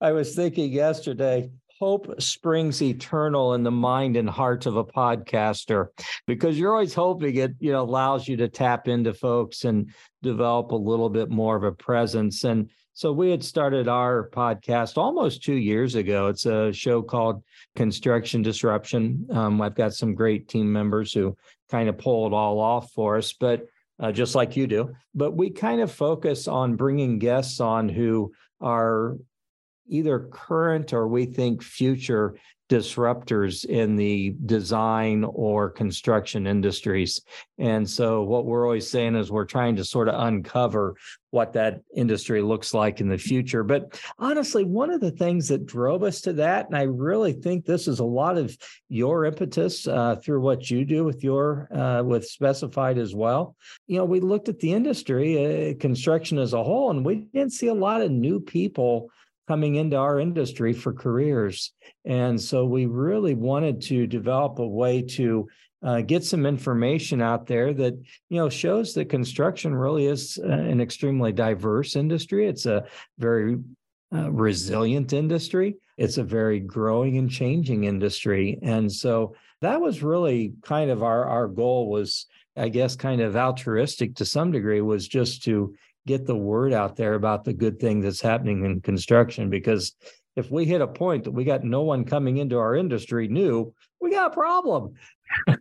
I 0.00 0.12
was 0.12 0.36
thinking 0.36 0.70
yesterday, 0.70 1.50
hope 1.80 2.22
springs 2.22 2.80
eternal 2.80 3.54
in 3.54 3.64
the 3.64 3.72
mind 3.72 4.16
and 4.16 4.30
heart 4.30 4.66
of 4.66 4.76
a 4.76 4.84
podcaster 4.84 5.88
because 6.28 6.56
you're 6.56 6.72
always 6.72 6.94
hoping 6.94 7.34
it 7.34 7.50
you 7.58 7.72
know 7.72 7.82
allows 7.82 8.28
you 8.28 8.36
to 8.36 8.48
tap 8.48 8.86
into 8.86 9.12
folks 9.12 9.64
and 9.64 9.92
develop 10.22 10.70
a 10.70 10.76
little 10.76 11.10
bit 11.10 11.28
more 11.30 11.56
of 11.56 11.64
a 11.64 11.72
presence 11.72 12.44
and 12.44 12.70
so 12.96 13.12
we 13.12 13.28
had 13.28 13.42
started 13.42 13.88
our 13.88 14.30
podcast 14.30 14.96
almost 14.96 15.42
two 15.42 15.56
years 15.56 15.96
ago. 15.96 16.28
It's 16.28 16.46
a 16.46 16.72
show 16.72 17.02
called 17.02 17.42
Construction 17.76 18.42
Disruption. 18.42 19.26
Um, 19.30 19.60
I've 19.60 19.74
got 19.74 19.94
some 19.94 20.14
great 20.14 20.48
team 20.48 20.72
members 20.72 21.12
who 21.12 21.36
kind 21.70 21.88
of 21.88 21.98
pull 21.98 22.26
it 22.26 22.32
all 22.32 22.60
off 22.60 22.92
for 22.92 23.16
us, 23.16 23.32
but 23.32 23.66
uh, 24.00 24.12
just 24.12 24.34
like 24.34 24.56
you 24.56 24.66
do. 24.66 24.94
But 25.14 25.36
we 25.36 25.50
kind 25.50 25.80
of 25.80 25.92
focus 25.92 26.48
on 26.48 26.76
bringing 26.76 27.18
guests 27.18 27.60
on 27.60 27.88
who 27.88 28.32
are 28.60 29.16
either 29.88 30.28
current 30.32 30.92
or 30.92 31.08
we 31.08 31.26
think 31.26 31.62
future 31.62 32.36
disruptors 32.70 33.66
in 33.66 33.94
the 33.94 34.34
design 34.46 35.22
or 35.24 35.68
construction 35.68 36.46
industries. 36.46 37.20
And 37.58 37.88
so, 37.88 38.22
what 38.22 38.46
we're 38.46 38.64
always 38.64 38.90
saying 38.90 39.16
is 39.16 39.30
we're 39.30 39.44
trying 39.44 39.76
to 39.76 39.84
sort 39.84 40.08
of 40.08 40.14
uncover 40.18 40.96
what 41.30 41.52
that 41.52 41.82
industry 41.94 42.40
looks 42.40 42.72
like 42.72 43.00
in 43.00 43.08
the 43.08 43.18
future. 43.18 43.62
But 43.64 44.00
honestly, 44.18 44.64
one 44.64 44.90
of 44.90 45.00
the 45.00 45.10
things 45.10 45.48
that 45.48 45.66
drove 45.66 46.02
us 46.02 46.22
to 46.22 46.32
that, 46.34 46.66
and 46.66 46.76
I 46.76 46.82
really 46.82 47.32
think 47.32 47.64
this 47.64 47.86
is 47.86 47.98
a 47.98 48.04
lot 48.04 48.38
of 48.38 48.56
your 48.88 49.26
impetus 49.26 49.86
uh, 49.86 50.16
through 50.16 50.40
what 50.40 50.70
you 50.70 50.84
do 50.84 51.04
with 51.04 51.22
your 51.22 51.68
uh, 51.74 52.02
with 52.02 52.26
specified 52.26 52.96
as 52.96 53.14
well. 53.14 53.56
You 53.86 53.98
know, 53.98 54.04
we 54.06 54.20
looked 54.20 54.48
at 54.48 54.60
the 54.60 54.72
industry, 54.72 55.70
uh, 55.70 55.74
construction 55.78 56.38
as 56.38 56.54
a 56.54 56.64
whole, 56.64 56.90
and 56.90 57.04
we 57.04 57.26
didn't 57.34 57.52
see 57.52 57.68
a 57.68 57.74
lot 57.74 58.00
of 58.00 58.10
new 58.10 58.40
people 58.40 59.10
coming 59.46 59.76
into 59.76 59.96
our 59.96 60.20
industry 60.20 60.72
for 60.72 60.92
careers. 60.92 61.72
And 62.04 62.40
so 62.40 62.64
we 62.64 62.86
really 62.86 63.34
wanted 63.34 63.82
to 63.82 64.06
develop 64.06 64.58
a 64.58 64.66
way 64.66 65.02
to 65.02 65.48
uh, 65.84 66.00
get 66.00 66.24
some 66.24 66.46
information 66.46 67.20
out 67.20 67.46
there 67.46 67.74
that 67.74 67.94
you 68.30 68.38
know 68.38 68.48
shows 68.48 68.94
that 68.94 69.10
construction 69.10 69.74
really 69.74 70.06
is 70.06 70.38
uh, 70.42 70.48
an 70.48 70.80
extremely 70.80 71.30
diverse 71.30 71.94
industry. 71.94 72.48
It's 72.48 72.64
a 72.64 72.84
very 73.18 73.58
uh, 74.14 74.30
resilient 74.30 75.12
industry. 75.12 75.76
It's 75.98 76.16
a 76.16 76.24
very 76.24 76.58
growing 76.58 77.18
and 77.18 77.30
changing 77.30 77.84
industry, 77.84 78.58
and 78.62 78.90
so 78.90 79.36
that 79.60 79.80
was 79.80 80.02
really 80.02 80.54
kind 80.62 80.90
of 80.90 81.02
our 81.02 81.26
our 81.26 81.48
goal 81.48 81.90
was, 81.90 82.26
I 82.56 82.70
guess, 82.70 82.96
kind 82.96 83.20
of 83.20 83.36
altruistic 83.36 84.14
to 84.16 84.24
some 84.24 84.52
degree, 84.52 84.80
was 84.80 85.06
just 85.06 85.42
to 85.44 85.74
get 86.06 86.26
the 86.26 86.36
word 86.36 86.72
out 86.72 86.96
there 86.96 87.14
about 87.14 87.44
the 87.44 87.52
good 87.52 87.80
thing 87.80 88.00
that's 88.00 88.20
happening 88.20 88.64
in 88.64 88.80
construction 88.80 89.50
because 89.50 89.94
if 90.36 90.50
we 90.50 90.64
hit 90.64 90.80
a 90.80 90.86
point 90.86 91.24
that 91.24 91.30
we 91.30 91.44
got 91.44 91.64
no 91.64 91.82
one 91.82 92.04
coming 92.04 92.38
into 92.38 92.58
our 92.58 92.74
industry 92.76 93.28
new 93.28 93.72
we 94.00 94.10
got 94.10 94.32
a 94.32 94.34
problem. 94.34 94.94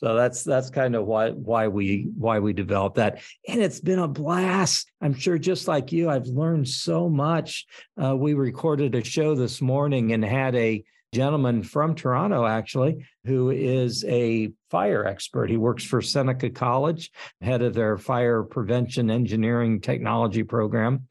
So 0.00 0.14
that's 0.14 0.44
that's 0.44 0.70
kind 0.70 0.96
of 0.96 1.04
why 1.04 1.32
why 1.32 1.68
we 1.68 2.08
why 2.16 2.38
we 2.38 2.54
developed 2.54 2.96
that. 2.96 3.20
And 3.46 3.60
it's 3.60 3.80
been 3.80 3.98
a 3.98 4.08
blast. 4.08 4.90
I'm 5.02 5.12
sure 5.12 5.36
just 5.36 5.68
like 5.68 5.92
you 5.92 6.08
i've 6.08 6.26
learned 6.26 6.66
so 6.68 7.10
much. 7.10 7.66
Uh, 8.02 8.16
we 8.16 8.32
recorded 8.32 8.94
a 8.94 9.04
show 9.04 9.34
this 9.34 9.60
morning 9.60 10.14
and 10.14 10.24
had 10.24 10.54
a 10.54 10.82
gentleman 11.12 11.62
from 11.62 11.94
Toronto, 11.94 12.46
actually, 12.46 13.04
who 13.24 13.50
is 13.50 14.04
a 14.04 14.50
fire 14.70 15.04
expert. 15.06 15.50
He 15.50 15.56
works 15.56 15.84
for 15.84 16.00
Seneca 16.00 16.50
College, 16.50 17.10
head 17.40 17.62
of 17.62 17.74
their 17.74 17.98
fire 17.98 18.42
prevention 18.42 19.10
engineering 19.10 19.80
technology 19.80 20.44
program. 20.44 21.06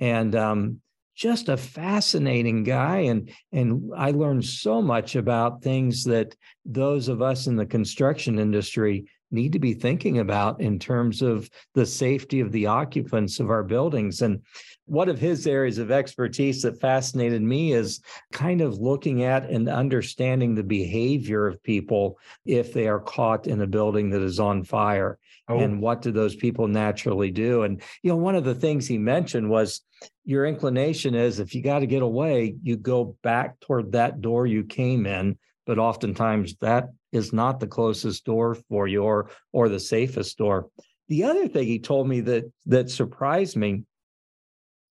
And 0.00 0.34
um, 0.34 0.80
just 1.14 1.48
a 1.48 1.56
fascinating 1.56 2.64
guy 2.64 2.98
and 2.98 3.30
and 3.52 3.92
I 3.96 4.10
learned 4.10 4.44
so 4.44 4.82
much 4.82 5.14
about 5.14 5.62
things 5.62 6.02
that 6.04 6.34
those 6.64 7.06
of 7.06 7.22
us 7.22 7.46
in 7.46 7.54
the 7.54 7.64
construction 7.64 8.40
industry 8.40 9.06
need 9.30 9.52
to 9.52 9.60
be 9.60 9.74
thinking 9.74 10.18
about 10.18 10.60
in 10.60 10.78
terms 10.78 11.22
of 11.22 11.48
the 11.74 11.86
safety 11.86 12.40
of 12.40 12.50
the 12.50 12.66
occupants 12.66 13.38
of 13.38 13.50
our 13.50 13.62
buildings 13.62 14.22
and 14.22 14.42
one 14.86 15.08
of 15.08 15.18
his 15.18 15.46
areas 15.46 15.78
of 15.78 15.90
expertise 15.90 16.62
that 16.62 16.80
fascinated 16.80 17.42
me 17.42 17.72
is 17.72 18.00
kind 18.32 18.60
of 18.60 18.78
looking 18.78 19.24
at 19.24 19.48
and 19.48 19.68
understanding 19.68 20.54
the 20.54 20.62
behavior 20.62 21.46
of 21.46 21.62
people 21.62 22.18
if 22.44 22.72
they 22.72 22.86
are 22.86 23.00
caught 23.00 23.46
in 23.46 23.62
a 23.62 23.66
building 23.66 24.10
that 24.10 24.22
is 24.22 24.38
on 24.38 24.62
fire. 24.62 25.18
Oh. 25.48 25.58
And 25.58 25.80
what 25.80 26.02
do 26.02 26.10
those 26.10 26.36
people 26.36 26.68
naturally 26.68 27.30
do? 27.30 27.62
And, 27.62 27.82
you 28.02 28.10
know, 28.10 28.16
one 28.16 28.34
of 28.34 28.44
the 28.44 28.54
things 28.54 28.86
he 28.86 28.98
mentioned 28.98 29.48
was 29.48 29.82
your 30.24 30.46
inclination 30.46 31.14
is 31.14 31.38
if 31.38 31.54
you 31.54 31.62
got 31.62 31.80
to 31.80 31.86
get 31.86 32.02
away, 32.02 32.56
you 32.62 32.76
go 32.76 33.16
back 33.22 33.60
toward 33.60 33.92
that 33.92 34.20
door 34.20 34.46
you 34.46 34.64
came 34.64 35.06
in. 35.06 35.38
But 35.66 35.78
oftentimes 35.78 36.56
that 36.60 36.90
is 37.12 37.32
not 37.32 37.58
the 37.58 37.66
closest 37.66 38.24
door 38.26 38.54
for 38.68 38.86
you 38.86 39.02
or, 39.02 39.30
or 39.52 39.68
the 39.70 39.80
safest 39.80 40.36
door. 40.36 40.68
The 41.08 41.24
other 41.24 41.48
thing 41.48 41.66
he 41.66 41.78
told 41.78 42.08
me 42.08 42.20
that 42.20 42.44
that 42.66 42.90
surprised 42.90 43.56
me 43.56 43.84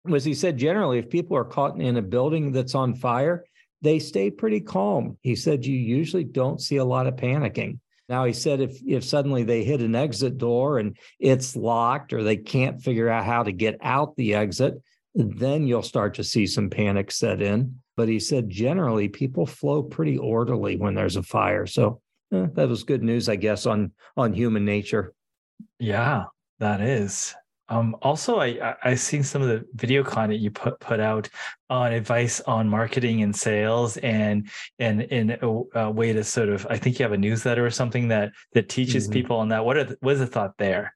was 0.04 0.24
he 0.24 0.34
said 0.34 0.56
generally 0.56 0.98
if 0.98 1.10
people 1.10 1.36
are 1.36 1.44
caught 1.44 1.80
in 1.80 1.96
a 1.96 2.02
building 2.02 2.52
that's 2.52 2.74
on 2.74 2.94
fire 2.94 3.44
they 3.80 4.00
stay 4.00 4.28
pretty 4.28 4.60
calm. 4.60 5.16
He 5.22 5.36
said 5.36 5.64
you 5.64 5.76
usually 5.76 6.24
don't 6.24 6.60
see 6.60 6.78
a 6.78 6.84
lot 6.84 7.06
of 7.06 7.14
panicking. 7.14 7.78
Now 8.08 8.24
he 8.24 8.32
said 8.32 8.60
if 8.60 8.80
if 8.84 9.04
suddenly 9.04 9.44
they 9.44 9.62
hit 9.62 9.80
an 9.80 9.94
exit 9.94 10.38
door 10.38 10.78
and 10.78 10.96
it's 11.20 11.54
locked 11.54 12.12
or 12.12 12.22
they 12.22 12.36
can't 12.36 12.82
figure 12.82 13.08
out 13.08 13.24
how 13.24 13.42
to 13.44 13.52
get 13.52 13.78
out 13.80 14.16
the 14.16 14.34
exit 14.34 14.74
then 15.14 15.66
you'll 15.66 15.82
start 15.82 16.14
to 16.14 16.22
see 16.22 16.46
some 16.46 16.70
panic 16.70 17.10
set 17.10 17.42
in. 17.42 17.80
But 17.96 18.08
he 18.08 18.20
said 18.20 18.48
generally 18.48 19.08
people 19.08 19.46
flow 19.46 19.82
pretty 19.82 20.16
orderly 20.16 20.76
when 20.76 20.94
there's 20.94 21.16
a 21.16 21.22
fire. 21.22 21.66
So 21.66 22.00
eh, 22.32 22.46
that 22.54 22.68
was 22.68 22.84
good 22.84 23.02
news 23.02 23.28
i 23.28 23.36
guess 23.36 23.66
on 23.66 23.92
on 24.16 24.32
human 24.32 24.64
nature. 24.64 25.14
Yeah 25.78 26.24
that 26.58 26.80
is 26.80 27.34
um, 27.68 27.96
also, 28.00 28.40
I 28.40 28.76
I 28.82 28.94
seen 28.94 29.22
some 29.22 29.42
of 29.42 29.48
the 29.48 29.64
video 29.74 30.02
content 30.02 30.40
you 30.40 30.50
put 30.50 30.80
put 30.80 31.00
out 31.00 31.28
on 31.68 31.92
advice 31.92 32.40
on 32.42 32.68
marketing 32.68 33.22
and 33.22 33.34
sales, 33.34 33.98
and 33.98 34.48
and 34.78 35.02
in 35.02 35.36
a, 35.42 35.80
a, 35.80 35.90
way 35.90 36.12
to 36.12 36.24
sort 36.24 36.48
of 36.48 36.66
I 36.70 36.78
think 36.78 36.98
you 36.98 37.04
have 37.04 37.12
a 37.12 37.18
newsletter 37.18 37.64
or 37.64 37.70
something 37.70 38.08
that 38.08 38.32
that 38.54 38.68
teaches 38.68 39.04
mm-hmm. 39.04 39.12
people 39.12 39.36
on 39.36 39.48
that. 39.48 39.64
What 39.64 39.76
are 39.76 39.84
the, 39.84 39.98
what 40.00 40.14
is 40.14 40.20
the 40.20 40.26
thought 40.26 40.56
there? 40.56 40.94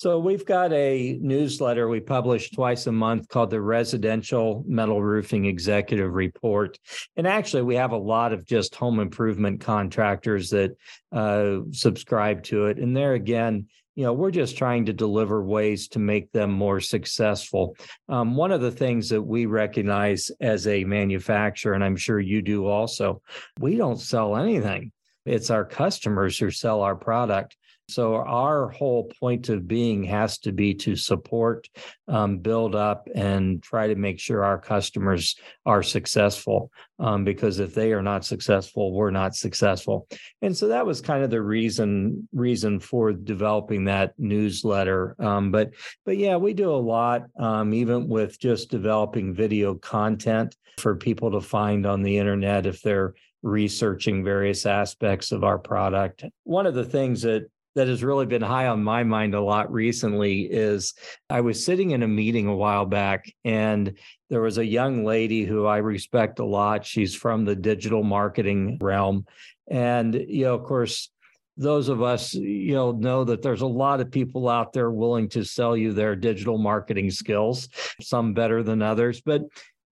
So 0.00 0.18
we've 0.18 0.46
got 0.46 0.72
a 0.72 1.18
newsletter 1.20 1.86
we 1.86 2.00
publish 2.00 2.52
twice 2.52 2.86
a 2.86 2.92
month 2.92 3.28
called 3.28 3.50
the 3.50 3.60
Residential 3.60 4.64
Metal 4.66 5.02
Roofing 5.02 5.44
Executive 5.44 6.14
Report. 6.14 6.78
And 7.16 7.26
actually, 7.26 7.64
we 7.64 7.74
have 7.74 7.92
a 7.92 7.98
lot 7.98 8.32
of 8.32 8.46
just 8.46 8.74
home 8.74 8.98
improvement 8.98 9.60
contractors 9.60 10.48
that 10.50 10.70
uh, 11.12 11.58
subscribe 11.72 12.44
to 12.44 12.64
it. 12.68 12.78
And 12.78 12.96
there 12.96 13.12
again, 13.12 13.66
you 14.00 14.06
know 14.06 14.14
we're 14.14 14.30
just 14.30 14.56
trying 14.56 14.86
to 14.86 14.94
deliver 14.94 15.44
ways 15.44 15.86
to 15.88 15.98
make 15.98 16.32
them 16.32 16.50
more 16.50 16.80
successful. 16.80 17.76
Um, 18.08 18.34
one 18.34 18.50
of 18.50 18.62
the 18.62 18.70
things 18.70 19.10
that 19.10 19.20
we 19.20 19.44
recognize 19.44 20.30
as 20.40 20.66
a 20.66 20.84
manufacturer 20.84 21.74
and 21.74 21.84
i'm 21.84 21.96
sure 21.96 22.18
you 22.18 22.40
do 22.40 22.66
also 22.66 23.20
we 23.58 23.76
don't 23.76 24.00
sell 24.00 24.36
anything. 24.36 24.92
It's 25.26 25.50
our 25.50 25.66
customers 25.66 26.38
who 26.38 26.50
sell 26.50 26.80
our 26.80 26.96
product 26.96 27.58
so 27.90 28.14
our 28.14 28.68
whole 28.68 29.10
point 29.20 29.48
of 29.48 29.66
being 29.66 30.04
has 30.04 30.38
to 30.38 30.52
be 30.52 30.74
to 30.74 30.96
support, 30.96 31.68
um, 32.08 32.38
build 32.38 32.74
up, 32.74 33.08
and 33.14 33.62
try 33.62 33.88
to 33.88 33.94
make 33.94 34.18
sure 34.18 34.44
our 34.44 34.58
customers 34.58 35.36
are 35.66 35.82
successful. 35.82 36.70
Um, 36.98 37.24
because 37.24 37.60
if 37.60 37.74
they 37.74 37.92
are 37.92 38.02
not 38.02 38.24
successful, 38.26 38.92
we're 38.92 39.10
not 39.10 39.34
successful. 39.34 40.06
And 40.42 40.54
so 40.54 40.68
that 40.68 40.84
was 40.84 41.00
kind 41.00 41.24
of 41.24 41.30
the 41.30 41.40
reason 41.40 42.28
reason 42.32 42.78
for 42.78 43.12
developing 43.12 43.84
that 43.84 44.12
newsletter. 44.18 45.16
Um, 45.18 45.50
but 45.50 45.70
but 46.04 46.18
yeah, 46.18 46.36
we 46.36 46.52
do 46.52 46.70
a 46.70 46.76
lot, 46.76 47.24
um, 47.38 47.72
even 47.72 48.08
with 48.08 48.38
just 48.38 48.70
developing 48.70 49.34
video 49.34 49.74
content 49.74 50.56
for 50.78 50.96
people 50.96 51.30
to 51.32 51.40
find 51.40 51.86
on 51.86 52.02
the 52.02 52.18
internet 52.18 52.66
if 52.66 52.82
they're 52.82 53.14
researching 53.42 54.22
various 54.22 54.66
aspects 54.66 55.32
of 55.32 55.44
our 55.44 55.58
product. 55.58 56.24
One 56.44 56.66
of 56.66 56.74
the 56.74 56.84
things 56.84 57.22
that 57.22 57.50
that 57.74 57.88
has 57.88 58.02
really 58.02 58.26
been 58.26 58.42
high 58.42 58.66
on 58.66 58.82
my 58.82 59.04
mind 59.04 59.34
a 59.34 59.40
lot 59.40 59.72
recently 59.72 60.42
is 60.42 60.94
I 61.28 61.40
was 61.40 61.64
sitting 61.64 61.92
in 61.92 62.02
a 62.02 62.08
meeting 62.08 62.46
a 62.46 62.56
while 62.56 62.86
back 62.86 63.32
and 63.44 63.96
there 64.28 64.40
was 64.40 64.58
a 64.58 64.66
young 64.66 65.04
lady 65.04 65.44
who 65.44 65.66
I 65.66 65.78
respect 65.78 66.38
a 66.38 66.44
lot. 66.44 66.84
She's 66.84 67.14
from 67.14 67.44
the 67.44 67.56
digital 67.56 68.02
marketing 68.02 68.78
realm. 68.80 69.26
And, 69.70 70.14
you 70.14 70.44
know, 70.44 70.54
of 70.54 70.64
course, 70.64 71.10
those 71.56 71.88
of 71.88 72.02
us, 72.02 72.34
you 72.34 72.74
know, 72.74 72.92
know 72.92 73.24
that 73.24 73.42
there's 73.42 73.60
a 73.60 73.66
lot 73.66 74.00
of 74.00 74.10
people 74.10 74.48
out 74.48 74.72
there 74.72 74.90
willing 74.90 75.28
to 75.30 75.44
sell 75.44 75.76
you 75.76 75.92
their 75.92 76.16
digital 76.16 76.58
marketing 76.58 77.10
skills, 77.10 77.68
some 78.00 78.32
better 78.32 78.62
than 78.62 78.82
others. 78.82 79.20
But 79.20 79.42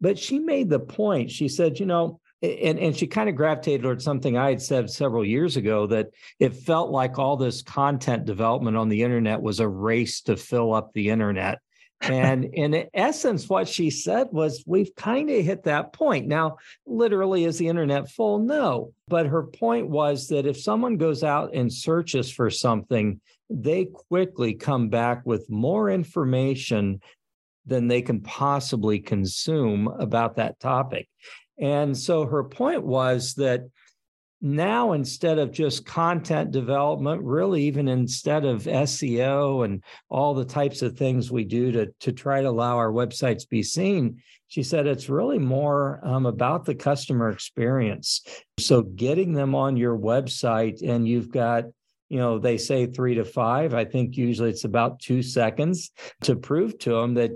but 0.01 0.19
she 0.19 0.39
made 0.39 0.71
the 0.71 0.81
point. 0.81 1.31
She 1.31 1.49
said, 1.49 1.81
you 1.81 1.87
know, 1.87 2.21
and 2.43 2.79
and 2.79 2.97
she 2.97 3.07
kind 3.07 3.29
of 3.29 3.35
gravitated 3.35 3.83
towards 3.83 4.05
something 4.05 4.37
I 4.37 4.51
had 4.51 4.63
said 4.63 4.91
several 4.91 5.25
years 5.25 5.57
ago 5.57 5.87
that 5.89 6.11
it 6.39 6.55
felt 6.55 6.91
like 6.91 7.19
all 7.19 7.37
this 7.37 7.63
content 7.63 8.25
development 8.27 8.77
on 8.77 8.89
the 8.89 9.03
internet 9.03 9.43
was 9.43 9.61
a 9.61 9.69
race 9.69 10.21
to 10.23 10.37
fill 10.37 10.73
up 10.73 10.93
the 10.93 11.11
internet. 11.11 11.59
and 12.03 12.45
in 12.53 12.87
essence, 12.95 13.49
what 13.49 13.67
she 13.67 13.91
said 13.91 14.29
was, 14.31 14.63
we've 14.67 14.95
kind 14.95 15.31
of 15.31 15.45
hit 15.45 15.65
that 15.65 15.93
point. 15.93 16.29
Now, 16.29 16.59
literally, 16.87 17.45
is 17.45 17.59
the 17.59 17.69
internet 17.69 18.09
full? 18.09 18.39
No. 18.39 18.93
But 19.09 19.27
her 19.27 19.43
point 19.43 19.89
was 19.89 20.29
that 20.29 20.47
if 20.47 20.61
someone 20.61 20.97
goes 20.97 21.25
out 21.25 21.55
and 21.55 21.73
searches 21.73 22.31
for 22.31 22.51
something, 22.51 23.21
they 23.51 23.87
quickly 23.87 24.55
come 24.55 24.91
back 24.91 25.23
with 25.25 25.51
more 25.51 25.91
information 25.91 27.01
than 27.67 27.89
they 27.89 28.01
can 28.01 28.21
possibly 28.21 29.01
consume 29.01 29.89
about 29.89 30.37
that 30.37 30.61
topic. 30.61 31.09
And 31.61 31.97
so 31.97 32.27
her 32.27 32.45
point 32.45 32.85
was 32.85 33.35
that 33.35 33.69
now 34.41 34.93
instead 34.93 35.39
of 35.39 35.51
just 35.51 35.85
content 35.85 36.53
development 36.53 37.21
really 37.23 37.65
even 37.65 37.89
instead 37.89 38.45
of 38.45 38.63
seo 38.63 39.65
and 39.65 39.83
all 40.09 40.33
the 40.33 40.45
types 40.45 40.81
of 40.81 40.97
things 40.97 41.29
we 41.29 41.43
do 41.43 41.73
to, 41.73 41.87
to 41.99 42.13
try 42.13 42.41
to 42.41 42.49
allow 42.49 42.77
our 42.77 42.93
websites 42.93 43.49
be 43.49 43.65
seen 43.65 44.23
she 44.49 44.63
said 44.63 44.87
it's 44.87 45.11
really 45.11 45.39
more 45.39 46.01
um, 46.03 46.27
about 46.27 46.65
the 46.65 46.75
customer 46.75 47.29
experience. 47.29 48.23
So 48.59 48.83
getting 48.83 49.35
them 49.35 49.55
on 49.55 49.77
your 49.77 49.97
website 49.97 50.83
and 50.83 51.07
you've 51.07 51.31
got 51.31 51.65
you 52.09 52.19
know 52.19 52.39
they 52.39 52.57
say 52.57 52.87
three 52.87 53.17
to 53.17 53.25
five 53.27 53.75
i 53.75 53.85
think 53.85 54.17
usually 54.17 54.49
it's 54.49 54.65
about 54.65 54.99
two 54.99 55.23
seconds 55.23 55.91
to 56.23 56.37
prove 56.37 56.79
to 56.79 56.93
them 56.93 57.13
that 57.13 57.33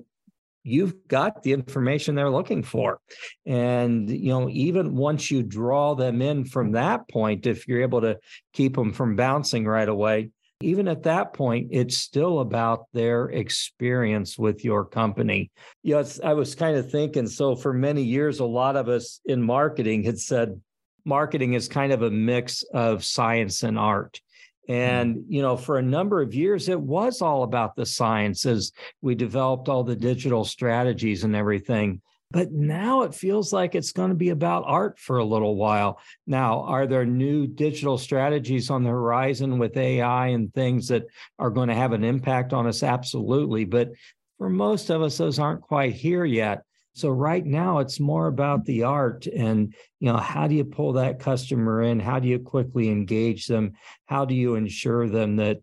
you've 0.65 1.09
got 1.09 1.43
the 1.43 1.53
information 1.53 2.15
they're 2.15 2.31
looking 2.31 2.63
for 2.63 3.01
and 3.47 4.09
you 4.09 4.31
know 4.31 4.49
even 4.49 4.95
once 4.95 5.31
you 5.31 5.43
draw 5.43 5.95
them 5.95 6.23
in 6.23 6.45
from 6.45 6.73
that 6.73 7.09
point 7.09 7.47
if 7.47 7.67
you're 7.67 7.83
able 7.83 8.01
to 8.01 8.19
keep 8.53 8.75
them 8.75 8.93
from 8.93 9.17
bouncing 9.17 9.65
right 9.67 9.89
away 9.89 10.31
even 10.61 10.87
at 10.87 11.03
that 11.03 11.33
point 11.33 11.69
it's 11.73 11.97
still 11.97 12.41
about 12.41 12.87
their 12.93 13.27
experience 13.31 14.39
with 14.39 14.65
your 14.65 14.85
company 14.85 15.51
you 15.83 15.95
know 15.95 16.05
i 16.25 16.33
was 16.33 16.55
kind 16.55 16.77
of 16.77 16.91
thinking 16.91 17.27
so 17.27 17.57
for 17.57 17.73
many 17.73 18.03
years 18.03 18.39
a 18.39 18.45
lot 18.45 18.77
of 18.77 18.89
us 18.89 19.21
in 19.25 19.43
marketing 19.43 20.05
had 20.05 20.19
said 20.19 20.61
marketing 21.05 21.55
is 21.55 21.69
kind 21.69 21.93
of 21.93 22.03
a 22.03 22.11
mix 22.11 22.63
of 22.75 23.05
science 23.05 23.63
and 23.63 23.79
art. 23.79 24.21
Mm-hmm. 24.69 24.73
And, 24.73 25.25
you 25.29 25.43
know, 25.43 25.57
for 25.57 25.79
a 25.79 25.83
number 25.83 26.23
of 26.23 26.35
years, 26.35 26.69
it 26.69 26.81
was 26.81 27.21
all 27.21 27.43
about 27.43 27.77
the 27.77 27.87
sciences. 27.87 28.73
We 29.01 29.15
developed 29.15 29.69
all 29.69 29.85
the 29.85 29.97
digital 29.97 30.45
strategies 30.45 31.25
and 31.25 31.35
everything. 31.35 32.01
But 32.31 32.51
now 32.51 33.03
it 33.03 33.15
feels 33.15 33.53
like 33.53 33.75
it's 33.75 33.93
going 33.93 34.09
to 34.09 34.17
be 34.17 34.31
about 34.31 34.65
art 34.67 34.99
for 34.99 35.19
a 35.19 35.25
little 35.25 35.55
while. 35.55 36.01
Now, 36.27 36.63
are 36.63 36.87
there 36.87 37.05
new 37.05 37.47
digital 37.47 37.99
strategies 37.99 38.71
on 38.71 38.85
the 38.85 38.89
horizon 38.89 39.59
with 39.59 39.77
AI 39.77 40.29
and 40.29 40.53
things 40.55 40.89
that 40.89 41.05
are 41.39 41.51
going 41.51 41.69
to 41.69 41.75
have 41.75 41.93
an 41.93 42.05
impact 42.05 42.55
on 42.55 42.67
us? 42.67 42.83
Absolutely. 42.83 43.67
But 43.67 43.91
for 44.39 44.49
most 44.49 44.89
of 44.89 45.03
us, 45.03 45.19
those 45.19 45.39
aren't 45.39 45.61
quite 45.61 45.93
here 45.93 46.25
yet. 46.25 46.63
So 46.95 47.09
right 47.09 47.45
now 47.45 47.79
it's 47.79 48.01
more 48.01 48.27
about 48.27 48.65
the 48.65 48.85
art 48.85 49.27
and 49.27 49.75
you 50.01 50.13
know 50.13 50.19
how 50.19 50.47
do 50.47 50.55
you 50.55 50.65
pull 50.65 50.95
that 50.95 51.21
customer 51.21 51.83
in? 51.83 52.01
How 52.01 52.19
do 52.19 52.29
you 52.29 52.39
quickly 52.39 52.89
engage 52.89 53.47
them? 53.47 53.73
How 54.07 54.25
do 54.25 54.35
you 54.35 54.57
ensure 54.57 55.09
them 55.09 55.37
that 55.37 55.61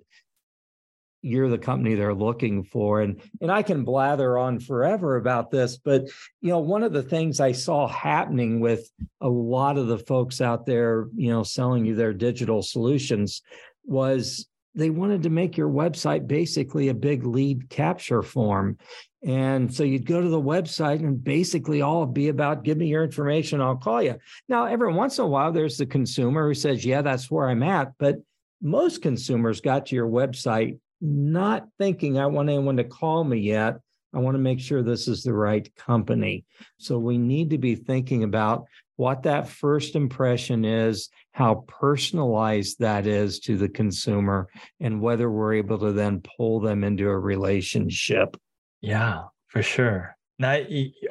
you're 1.21 1.49
the 1.49 1.57
company 1.57 1.95
they're 1.95 2.13
looking 2.13 2.63
for 2.63 3.01
and 3.01 3.21
and 3.41 3.51
I 3.51 3.61
can 3.61 3.83
blather 3.83 4.37
on 4.37 4.59
forever 4.59 5.17
about 5.17 5.51
this 5.51 5.77
but 5.77 6.05
you 6.39 6.49
know 6.49 6.59
one 6.59 6.81
of 6.81 6.93
the 6.93 7.03
things 7.03 7.41
I 7.41 7.51
saw 7.51 7.87
happening 7.87 8.61
with 8.61 8.89
a 9.19 9.27
lot 9.27 9.77
of 9.77 9.87
the 9.87 9.97
folks 9.97 10.39
out 10.39 10.65
there 10.65 11.07
you 11.15 11.29
know 11.29 11.43
selling 11.43 11.85
you 11.85 11.95
their 11.95 12.13
digital 12.13 12.61
solutions 12.63 13.41
was 13.83 14.47
they 14.79 14.89
wanted 14.89 15.23
to 15.23 15.29
make 15.29 15.57
your 15.57 15.69
website 15.69 16.27
basically 16.27 16.89
a 16.89 16.93
big 16.93 17.25
lead 17.25 17.69
capture 17.69 18.21
form 18.21 18.77
and 19.21 19.73
so 19.73 19.83
you'd 19.83 20.05
go 20.05 20.21
to 20.21 20.29
the 20.29 20.41
website 20.41 20.99
and 20.99 21.21
basically 21.21 21.81
all 21.81 22.05
be 22.05 22.29
about 22.29 22.63
give 22.63 22.77
me 22.77 22.87
your 22.87 23.03
information, 23.03 23.59
I'll 23.59 23.75
call 23.75 24.01
you. 24.01 24.17
Now, 24.47 24.65
every 24.65 24.93
once 24.93 25.17
in 25.17 25.25
a 25.25 25.27
while, 25.27 25.51
there's 25.51 25.77
the 25.77 25.85
consumer 25.85 26.47
who 26.47 26.53
says, 26.53 26.85
Yeah, 26.85 27.01
that's 27.01 27.29
where 27.29 27.49
I'm 27.49 27.63
at. 27.63 27.91
But 27.99 28.17
most 28.61 29.01
consumers 29.01 29.61
got 29.61 29.87
to 29.87 29.95
your 29.95 30.07
website 30.07 30.79
not 31.01 31.67
thinking, 31.77 32.17
I 32.17 32.27
want 32.27 32.49
anyone 32.49 32.77
to 32.77 32.83
call 32.83 33.23
me 33.23 33.39
yet. 33.39 33.79
I 34.13 34.19
want 34.19 34.35
to 34.35 34.39
make 34.39 34.59
sure 34.59 34.81
this 34.81 35.07
is 35.07 35.23
the 35.23 35.33
right 35.33 35.73
company. 35.75 36.45
So 36.77 36.97
we 36.97 37.17
need 37.17 37.51
to 37.51 37.57
be 37.57 37.75
thinking 37.75 38.23
about 38.23 38.65
what 38.99 39.23
that 39.23 39.47
first 39.47 39.95
impression 39.95 40.65
is, 40.65 41.07
how 41.31 41.63
personalized 41.69 42.79
that 42.79 43.07
is 43.07 43.39
to 43.39 43.55
the 43.55 43.69
consumer, 43.69 44.49
and 44.81 44.99
whether 44.99 45.31
we're 45.31 45.53
able 45.53 45.79
to 45.79 45.93
then 45.93 46.21
pull 46.35 46.59
them 46.59 46.83
into 46.83 47.07
a 47.07 47.17
relationship. 47.17 48.35
Yeah, 48.81 49.23
for 49.47 49.63
sure. 49.63 50.17
Now, 50.37 50.59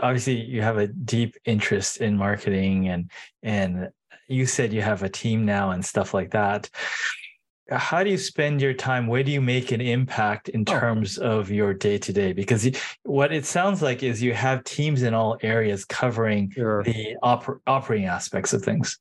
obviously, 0.01 0.35
you 0.35 0.61
have 0.61 0.77
a 0.77 0.89
deep 0.89 1.35
interest 1.47 2.03
in 2.03 2.19
marketing, 2.19 2.89
and 2.89 3.11
and 3.43 3.89
you 4.29 4.45
said 4.45 4.75
you 4.75 4.83
have 4.83 5.03
a 5.03 5.09
team 5.09 5.47
now 5.47 5.71
and 5.71 5.83
stuff 5.83 6.13
like 6.13 6.33
that. 6.33 6.69
How 7.71 8.03
do 8.03 8.11
you 8.11 8.19
spend 8.19 8.63
your 8.63 8.73
time? 8.73 9.07
Where 9.07 9.23
do 9.23 9.31
you 9.31 9.41
make 9.41 9.73
an 9.73 9.81
impact 9.81 10.49
in 10.49 10.65
oh. 10.67 10.79
terms 10.79 11.19
oh. 11.19 11.39
of 11.39 11.51
your 11.51 11.75
day 11.75 11.99
to 11.99 12.13
day? 12.13 12.33
Because 12.33 12.71
what 13.03 13.33
it 13.33 13.45
sounds 13.45 13.83
like 13.83 14.03
is 14.03 14.23
you 14.23 14.33
have 14.33 14.65
teams 14.65 15.03
in 15.03 15.15
all 15.15 15.37
areas 15.43 15.85
covering 15.85 16.51
sure. 16.51 16.83
the 16.83 17.17
oper- 17.23 17.61
operating 17.67 18.07
aspects 18.07 18.53
of 18.53 18.63
things. 18.63 18.99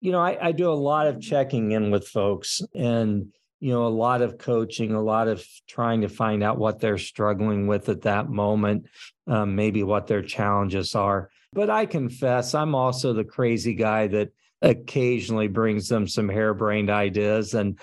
You 0.00 0.12
know, 0.12 0.20
I, 0.20 0.48
I 0.48 0.52
do 0.52 0.70
a 0.70 0.74
lot 0.74 1.06
of 1.06 1.20
checking 1.20 1.72
in 1.72 1.90
with 1.90 2.08
folks, 2.08 2.62
and 2.74 3.32
you 3.60 3.72
know 3.72 3.86
a 3.86 3.88
lot 3.88 4.22
of 4.22 4.38
coaching 4.38 4.92
a 4.92 5.02
lot 5.02 5.28
of 5.28 5.46
trying 5.68 6.00
to 6.00 6.08
find 6.08 6.42
out 6.42 6.58
what 6.58 6.80
they're 6.80 6.98
struggling 6.98 7.66
with 7.66 7.88
at 7.88 8.02
that 8.02 8.28
moment 8.28 8.86
um, 9.26 9.54
maybe 9.54 9.82
what 9.82 10.06
their 10.06 10.22
challenges 10.22 10.94
are 10.94 11.28
but 11.52 11.68
i 11.70 11.86
confess 11.86 12.54
i'm 12.54 12.74
also 12.74 13.12
the 13.12 13.24
crazy 13.24 13.74
guy 13.74 14.06
that 14.06 14.30
occasionally 14.62 15.48
brings 15.48 15.88
them 15.88 16.06
some 16.06 16.28
harebrained 16.28 16.90
ideas. 16.90 17.54
And 17.54 17.78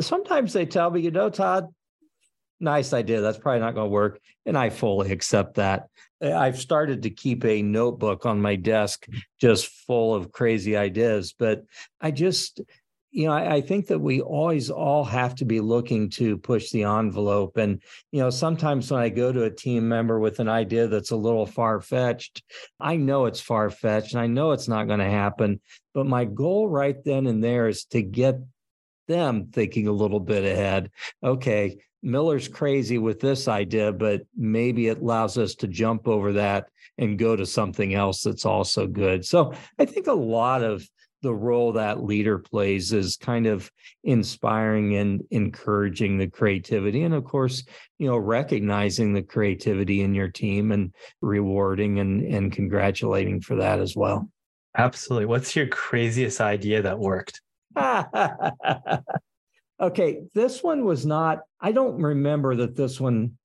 sometimes 0.00 0.52
they 0.52 0.66
tell 0.66 0.90
me 0.90 1.00
you 1.00 1.10
know 1.10 1.30
todd 1.30 1.68
nice 2.60 2.92
idea. 2.92 3.20
That's 3.20 3.38
probably 3.38 3.60
not 3.60 3.74
going 3.74 3.86
to 3.86 3.90
work. 3.90 4.20
And 4.46 4.56
i 4.56 4.70
fully 4.70 5.12
accept 5.12 5.56
that. 5.56 5.88
Eh, 6.20 6.34
I've 6.34 6.58
started 6.58 7.02
to 7.02 7.10
keep 7.10 7.44
a 7.44 7.62
notebook 7.62 8.24
on 8.24 8.40
my 8.40 8.56
desk 8.56 9.06
just 9.40 9.66
full 9.66 10.14
of 10.14 10.32
crazy 10.32 10.76
ideas 10.76 11.34
but 11.38 11.62
i 12.00 12.10
just 12.10 12.60
you 13.16 13.26
know, 13.26 13.32
I, 13.32 13.54
I, 13.54 13.60
think 13.62 13.86
that 13.86 13.98
we 13.98 14.20
always 14.20 14.68
all 14.68 15.02
have 15.02 15.34
to 15.36 15.46
be 15.46 15.60
looking 15.60 16.10
to 16.10 16.36
push 16.36 16.70
the 16.70 16.82
envelope. 16.82 17.56
And, 17.56 17.80
you 18.12 18.20
know, 18.20 18.28
sometimes 18.28 18.90
when 18.90 19.00
I 19.00 19.08
go 19.08 19.32
to 19.32 19.44
a 19.44 19.50
team 19.50 19.88
member 19.88 20.20
with 20.20 20.38
an 20.38 20.50
idea 20.50 20.86
that's 20.86 21.12
a 21.12 21.16
little 21.16 21.46
far 21.46 21.80
fetched, 21.80 22.42
I 22.78 22.96
know 22.96 23.24
it's 23.24 23.40
far 23.40 23.70
fetched 23.70 24.12
and 24.12 24.20
I 24.20 24.26
know 24.26 24.52
it's 24.52 24.68
not 24.68 24.86
going 24.86 24.98
to 24.98 25.08
happen. 25.08 25.62
But 25.94 26.04
my 26.04 26.26
goal 26.26 26.68
right 26.68 27.02
then 27.04 27.26
and 27.26 27.42
there 27.42 27.68
is 27.68 27.86
to 27.86 28.02
get 28.02 28.38
them 29.08 29.46
thinking 29.50 29.86
a 29.86 29.92
little 29.92 30.20
bit 30.20 30.44
ahead. 30.44 30.90
Okay, 31.24 31.78
Miller's 32.02 32.48
crazy 32.48 32.98
with 32.98 33.18
this 33.18 33.48
idea, 33.48 33.92
but 33.94 34.26
maybe 34.36 34.88
it 34.88 35.00
allows 35.00 35.38
us 35.38 35.54
to 35.54 35.68
jump 35.68 36.06
over 36.06 36.34
that 36.34 36.66
and 36.98 37.18
go 37.18 37.34
to 37.34 37.46
something 37.46 37.94
else 37.94 38.24
that's 38.24 38.44
also 38.44 38.86
good. 38.86 39.24
So 39.24 39.54
I 39.78 39.86
think 39.86 40.06
a 40.06 40.12
lot 40.12 40.62
of 40.62 40.86
the 41.26 41.34
role 41.34 41.72
that 41.72 42.04
leader 42.04 42.38
plays 42.38 42.92
is 42.92 43.16
kind 43.16 43.48
of 43.48 43.68
inspiring 44.04 44.94
and 44.94 45.24
encouraging 45.32 46.18
the 46.18 46.28
creativity 46.28 47.02
and 47.02 47.12
of 47.12 47.24
course 47.24 47.64
you 47.98 48.06
know 48.06 48.16
recognizing 48.16 49.12
the 49.12 49.22
creativity 49.22 50.02
in 50.02 50.14
your 50.14 50.28
team 50.28 50.70
and 50.70 50.94
rewarding 51.20 51.98
and 51.98 52.22
and 52.22 52.52
congratulating 52.52 53.40
for 53.40 53.56
that 53.56 53.80
as 53.80 53.96
well. 53.96 54.28
Absolutely. 54.78 55.26
What's 55.26 55.56
your 55.56 55.66
craziest 55.66 56.40
idea 56.40 56.82
that 56.82 56.98
worked? 56.98 57.40
Okay 59.78 60.22
this 60.34 60.62
one 60.62 60.86
was 60.86 61.04
not 61.04 61.40
i 61.60 61.70
don't 61.70 62.00
remember 62.00 62.56
that 62.56 62.76
this 62.76 62.98
one 62.98 63.36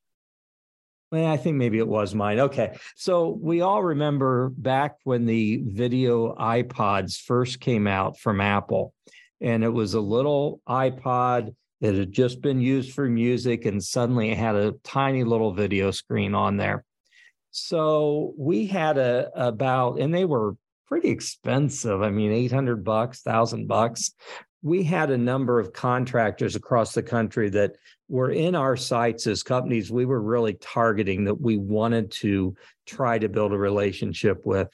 well, 1.12 1.32
I 1.32 1.38
think 1.38 1.58
maybe 1.58 1.78
it 1.78 1.88
was 1.88 2.16
mine. 2.16 2.40
Okay. 2.40 2.78
So 2.96 3.38
we 3.42 3.62
all 3.62 3.84
remember 3.84 4.50
back 4.50 4.96
when 5.04 5.26
the 5.26 5.62
video 5.66 6.34
iPods 6.36 7.20
first 7.20 7.60
came 7.60 7.86
out 7.86 8.18
from 8.18 8.40
Apple, 8.40 8.94
and 9.42 9.64
it 9.64 9.70
was 9.70 9.94
a 9.94 10.02
little 10.02 10.62
iPod 10.68 11.54
that 11.82 11.96
had 11.96 12.12
just 12.12 12.42
been 12.42 12.62
used 12.62 12.94
for 12.94 13.10
music, 13.10 13.66
and 13.66 13.84
suddenly 13.84 14.32
it 14.32 14.38
had 14.38 14.56
a 14.56 14.74
tiny 14.84 15.24
little 15.24 15.52
video 15.54 15.92
screen 15.92 16.34
on 16.34 16.56
there. 16.56 16.86
So 17.50 18.34
we 18.38 18.68
had 18.68 18.98
a 18.98 19.30
about, 19.36 20.00
and 20.00 20.14
they 20.14 20.24
were 20.24 20.56
pretty 20.88 21.10
expensive. 21.10 22.02
I 22.02 22.10
mean, 22.10 22.32
800 22.32 22.84
bucks, 22.86 23.22
1000 23.26 23.68
bucks. 23.68 24.14
We 24.62 24.84
had 24.84 25.10
a 25.10 25.18
number 25.18 25.60
of 25.60 25.74
contractors 25.74 26.56
across 26.56 26.94
the 26.94 27.04
country 27.04 27.50
that 27.50 27.76
were 28.08 28.32
in 28.32 28.56
our 28.56 28.78
sights 28.78 29.26
as 29.26 29.42
companies 29.42 29.92
we 29.92 30.06
were 30.06 30.22
really 30.22 30.54
targeting 30.56 31.24
that 31.26 31.42
we 31.42 31.58
wanted 31.58 32.12
to 32.12 32.56
try 32.86 33.18
to 33.18 33.30
build 33.30 33.54
a 33.54 33.58
relationship 33.58 34.46
with. 34.46 34.68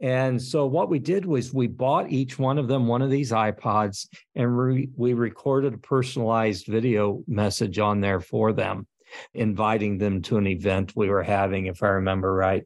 And 0.00 0.40
so 0.40 0.66
what 0.66 0.90
we 0.90 0.98
did 0.98 1.24
was 1.24 1.54
we 1.54 1.66
bought 1.66 2.10
each 2.10 2.38
one 2.38 2.58
of 2.58 2.68
them 2.68 2.86
one 2.86 3.00
of 3.00 3.10
these 3.10 3.32
iPods 3.32 4.06
and 4.34 4.58
re- 4.58 4.90
we 4.96 5.14
recorded 5.14 5.74
a 5.74 5.78
personalized 5.78 6.66
video 6.66 7.22
message 7.26 7.78
on 7.78 8.00
there 8.00 8.20
for 8.20 8.52
them, 8.52 8.86
inviting 9.32 9.98
them 9.98 10.20
to 10.22 10.36
an 10.36 10.46
event 10.46 10.92
we 10.94 11.08
were 11.08 11.22
having, 11.22 11.66
if 11.66 11.82
I 11.82 11.88
remember 11.88 12.32
right. 12.34 12.64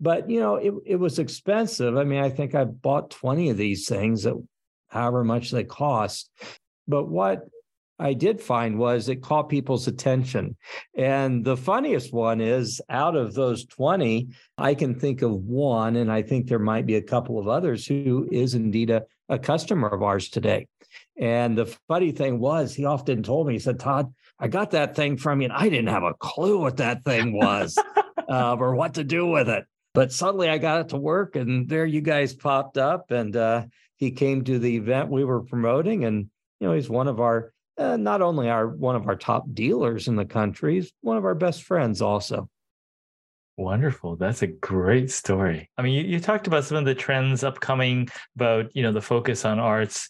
But 0.00 0.30
you 0.30 0.40
know, 0.40 0.56
it, 0.56 0.72
it 0.84 0.96
was 0.96 1.18
expensive. 1.18 1.96
I 1.96 2.04
mean, 2.04 2.22
I 2.22 2.30
think 2.30 2.54
I 2.54 2.64
bought 2.64 3.10
20 3.10 3.50
of 3.50 3.56
these 3.56 3.86
things 3.86 4.26
at 4.26 4.34
however 4.90 5.24
much 5.24 5.50
they 5.50 5.64
cost. 5.64 6.30
But 6.86 7.08
what 7.08 7.48
I 8.00 8.14
did 8.14 8.40
find 8.40 8.78
was 8.78 9.08
it 9.08 9.22
caught 9.22 9.50
people's 9.50 9.86
attention. 9.86 10.56
And 10.96 11.44
the 11.44 11.56
funniest 11.56 12.14
one 12.14 12.40
is 12.40 12.80
out 12.88 13.14
of 13.14 13.34
those 13.34 13.66
20, 13.66 14.28
I 14.56 14.74
can 14.74 14.98
think 14.98 15.20
of 15.20 15.32
one, 15.32 15.96
and 15.96 16.10
I 16.10 16.22
think 16.22 16.46
there 16.46 16.58
might 16.58 16.86
be 16.86 16.94
a 16.94 17.02
couple 17.02 17.38
of 17.38 17.46
others 17.46 17.86
who 17.86 18.26
is 18.32 18.54
indeed 18.54 18.88
a, 18.88 19.04
a 19.28 19.38
customer 19.38 19.88
of 19.88 20.02
ours 20.02 20.30
today. 20.30 20.66
And 21.18 21.58
the 21.58 21.66
funny 21.88 22.10
thing 22.12 22.40
was, 22.40 22.74
he 22.74 22.86
often 22.86 23.22
told 23.22 23.46
me, 23.46 23.52
he 23.52 23.58
said, 23.58 23.78
Todd, 23.78 24.12
I 24.38 24.48
got 24.48 24.70
that 24.70 24.96
thing 24.96 25.18
from 25.18 25.42
you, 25.42 25.44
and 25.44 25.52
I 25.52 25.68
didn't 25.68 25.88
have 25.88 26.02
a 26.02 26.14
clue 26.14 26.58
what 26.58 26.78
that 26.78 27.04
thing 27.04 27.34
was 27.34 27.76
uh, 28.30 28.56
or 28.58 28.74
what 28.74 28.94
to 28.94 29.04
do 29.04 29.26
with 29.26 29.50
it. 29.50 29.66
But 29.92 30.12
suddenly 30.12 30.48
I 30.48 30.56
got 30.56 30.80
it 30.80 30.88
to 30.90 30.96
work, 30.96 31.36
and 31.36 31.68
there 31.68 31.84
you 31.84 32.00
guys 32.00 32.32
popped 32.32 32.78
up, 32.78 33.10
and 33.10 33.36
uh, 33.36 33.64
he 34.00 34.10
came 34.10 34.42
to 34.44 34.58
the 34.58 34.76
event 34.76 35.10
we 35.10 35.24
were 35.24 35.42
promoting, 35.42 36.04
and 36.04 36.28
you 36.58 36.66
know 36.66 36.74
he's 36.74 36.90
one 36.90 37.06
of 37.06 37.20
our 37.20 37.52
uh, 37.78 37.96
not 37.96 38.22
only 38.22 38.48
our 38.48 38.66
one 38.66 38.96
of 38.96 39.06
our 39.06 39.16
top 39.16 39.44
dealers 39.54 40.08
in 40.08 40.16
the 40.16 40.24
country, 40.24 40.74
he's 40.74 40.92
one 41.02 41.16
of 41.16 41.24
our 41.24 41.34
best 41.34 41.62
friends 41.62 42.02
also. 42.02 42.48
Wonderful. 43.56 44.16
That's 44.16 44.40
a 44.40 44.46
great 44.46 45.10
story. 45.10 45.70
I 45.76 45.82
mean, 45.82 45.92
you, 45.92 46.12
you 46.12 46.20
talked 46.20 46.46
about 46.46 46.64
some 46.64 46.78
of 46.78 46.86
the 46.86 46.94
trends 46.94 47.44
upcoming 47.44 48.08
about, 48.34 48.74
you 48.74 48.82
know, 48.82 48.90
the 48.90 49.02
focus 49.02 49.44
on 49.44 49.58
arts 49.58 50.08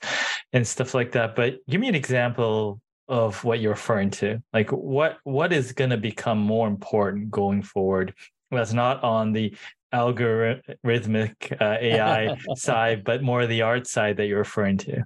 and 0.53 0.65
stuff 0.65 0.95
like 0.95 1.11
that. 1.13 1.35
But 1.35 1.57
give 1.69 1.81
me 1.81 1.89
an 1.89 1.97
example 1.97 2.81
of 3.09 3.43
what 3.43 3.59
you're 3.59 3.73
referring 3.73 4.11
to. 4.11 4.41
Like 4.53 4.71
what 4.71 5.19
what 5.25 5.53
is 5.53 5.73
going 5.73 5.91
to 5.91 5.97
become 5.97 6.39
more 6.39 6.69
important 6.69 7.31
going 7.31 7.63
forward? 7.63 8.15
That's 8.53 8.73
not 8.73 9.03
on 9.03 9.33
the 9.33 9.57
algorithmic 9.93 11.61
uh, 11.61 11.77
AI 11.81 12.37
side, 12.57 13.05
but 13.05 13.23
more 13.23 13.47
the 13.47 13.63
art 13.63 13.87
side 13.87 14.17
that 14.19 14.27
you're 14.27 14.39
referring 14.39 14.79
to. 14.79 15.03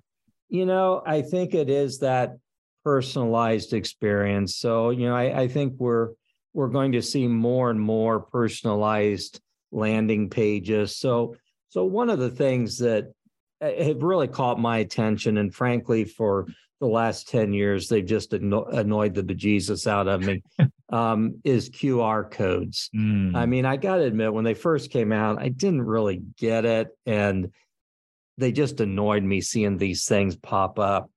You 0.48 0.66
know, 0.66 1.02
I 1.04 1.22
think 1.22 1.54
it 1.54 1.70
is 1.70 1.98
that 2.00 2.36
personalized 2.84 3.72
experience. 3.72 4.56
So, 4.56 4.90
you 4.90 5.08
know, 5.08 5.16
I, 5.16 5.42
I 5.42 5.48
think 5.48 5.74
we're 5.78 6.10
we're 6.52 6.68
going 6.68 6.92
to 6.92 7.02
see 7.02 7.26
more 7.26 7.70
and 7.70 7.80
more 7.80 8.20
personalized 8.20 9.40
landing 9.72 10.30
pages. 10.30 10.96
So, 10.96 11.36
so 11.68 11.84
one 11.84 12.08
of 12.08 12.20
the 12.20 12.30
things 12.30 12.78
that 12.78 13.12
uh, 13.60 13.72
have 13.82 14.02
really 14.02 14.28
caught 14.28 14.60
my 14.60 14.78
attention, 14.78 15.38
and 15.38 15.52
frankly, 15.52 16.04
for 16.04 16.46
the 16.80 16.86
last 16.86 17.28
10 17.28 17.52
years, 17.52 17.88
they've 17.88 18.06
just 18.06 18.32
annoyed 18.32 19.14
the 19.14 19.22
bejesus 19.22 19.86
out 19.86 20.06
of 20.06 20.22
me, 20.22 20.42
um, 20.94 21.40
is 21.42 21.70
QR 21.70 22.30
codes. 22.30 22.88
Mm. 22.94 23.34
I 23.34 23.46
mean, 23.46 23.66
I 23.66 23.76
got 23.76 23.96
to 23.96 24.04
admit, 24.04 24.32
when 24.32 24.44
they 24.44 24.54
first 24.54 24.92
came 24.92 25.10
out, 25.10 25.42
I 25.42 25.48
didn't 25.48 25.82
really 25.82 26.22
get 26.38 26.64
it. 26.64 26.96
And 27.04 27.50
they 28.38 28.52
just 28.52 28.78
annoyed 28.78 29.24
me 29.24 29.40
seeing 29.40 29.76
these 29.76 30.06
things 30.06 30.36
pop 30.36 30.78
up. 30.78 31.10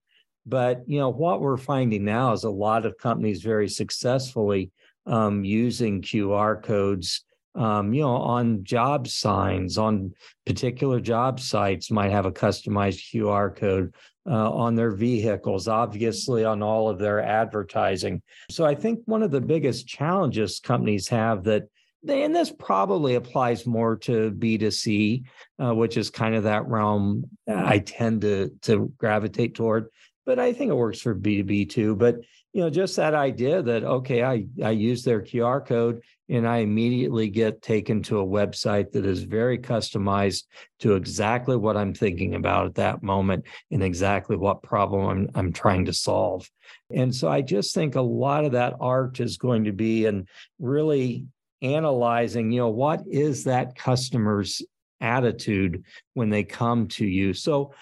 But, 0.48 0.84
you 0.88 0.98
know, 0.98 1.10
what 1.10 1.42
we're 1.42 1.58
finding 1.58 2.06
now 2.06 2.34
is 2.34 2.44
a 2.44 2.50
lot 2.50 2.88
of 2.88 2.98
companies 2.98 3.44
very 3.44 3.70
successfully 3.70 4.72
um, 5.06 5.46
using 5.46 6.02
QR 6.02 6.64
codes 6.64 7.24
um, 7.58 7.92
you 7.92 8.02
know, 8.02 8.16
on 8.16 8.64
job 8.64 9.08
signs, 9.08 9.80
on 9.80 10.14
particular 10.46 11.00
job 11.00 11.40
sites, 11.40 11.90
might 11.90 12.12
have 12.12 12.28
a 12.28 12.32
customized 12.32 13.12
QR 13.12 13.56
code 13.56 13.96
uh, 14.28 14.52
on 14.52 14.76
their 14.76 14.92
vehicles, 14.92 15.68
obviously 15.68 16.44
on 16.44 16.62
all 16.62 16.90
of 16.90 17.00
their 17.00 17.22
advertising. 17.22 18.22
So 18.50 18.66
I 18.66 18.76
think 18.76 19.00
one 19.06 19.24
of 19.24 19.32
the 19.32 19.42
biggest 19.42 19.88
challenges 19.88 20.60
companies 20.60 21.08
have 21.08 21.44
that 21.46 21.70
they, 22.04 22.24
and 22.24 22.36
this 22.36 22.52
probably 22.52 23.16
applies 23.16 23.66
more 23.66 23.96
to 23.98 24.32
B2C, 24.32 25.24
uh, 25.60 25.74
which 25.74 25.98
is 25.98 26.10
kind 26.10 26.36
of 26.36 26.44
that 26.44 26.68
realm 26.68 27.30
I 27.48 27.80
tend 27.80 28.22
to 28.22 28.52
to 28.64 28.94
gravitate 28.98 29.56
toward. 29.56 29.88
But 30.26 30.40
I 30.40 30.54
think 30.54 30.72
it 30.72 30.76
works 30.76 31.02
for 31.02 31.16
B2B 31.16 31.70
too. 31.70 31.96
But 31.96 32.18
you 32.54 32.62
know, 32.62 32.70
just 32.70 32.96
that 32.96 33.14
idea 33.14 33.62
that 33.62 33.84
okay, 33.84 34.24
I 34.24 34.46
I 34.64 34.72
use 34.72 35.04
their 35.04 35.22
QR 35.22 35.66
code 35.66 36.02
and 36.30 36.48
I 36.48 36.58
immediately 36.58 37.30
get 37.30 37.62
taken 37.62 38.02
to 38.04 38.20
a 38.20 38.26
website 38.26 38.92
that 38.92 39.06
is 39.06 39.24
very 39.24 39.58
customized 39.58 40.44
to 40.80 40.96
exactly 40.96 41.56
what 41.56 41.78
I'm 41.78 41.94
thinking 41.94 42.36
about 42.36 42.66
at 42.66 42.76
that 42.76 43.04
moment 43.04 43.46
and 43.72 43.84
exactly 43.84 44.36
what 44.36 44.64
problem 44.64 45.08
I'm, 45.08 45.30
I'm 45.36 45.54
trying 45.54 45.86
to 45.86 45.94
solve. 45.94 46.50
And 46.92 47.16
so 47.16 47.30
I 47.30 47.42
just 47.42 47.74
think 47.74 47.96
a 47.96 48.02
lot 48.02 48.46
of 48.46 48.54
that 48.54 48.76
art 48.80 49.20
is 49.20 49.38
going 49.38 49.66
to 49.66 49.72
be 49.72 50.06
in 50.06 50.28
really 50.60 51.26
analyzing, 51.62 52.52
you 52.52 52.60
know, 52.60 52.70
what 52.70 53.04
is 53.08 53.46
that 53.46 53.76
customer's 53.76 54.62
attitude 55.00 55.84
when 56.14 56.30
they 56.30 56.44
come 56.44 56.88
to 56.88 57.06
you. 57.06 57.34
So 57.34 57.74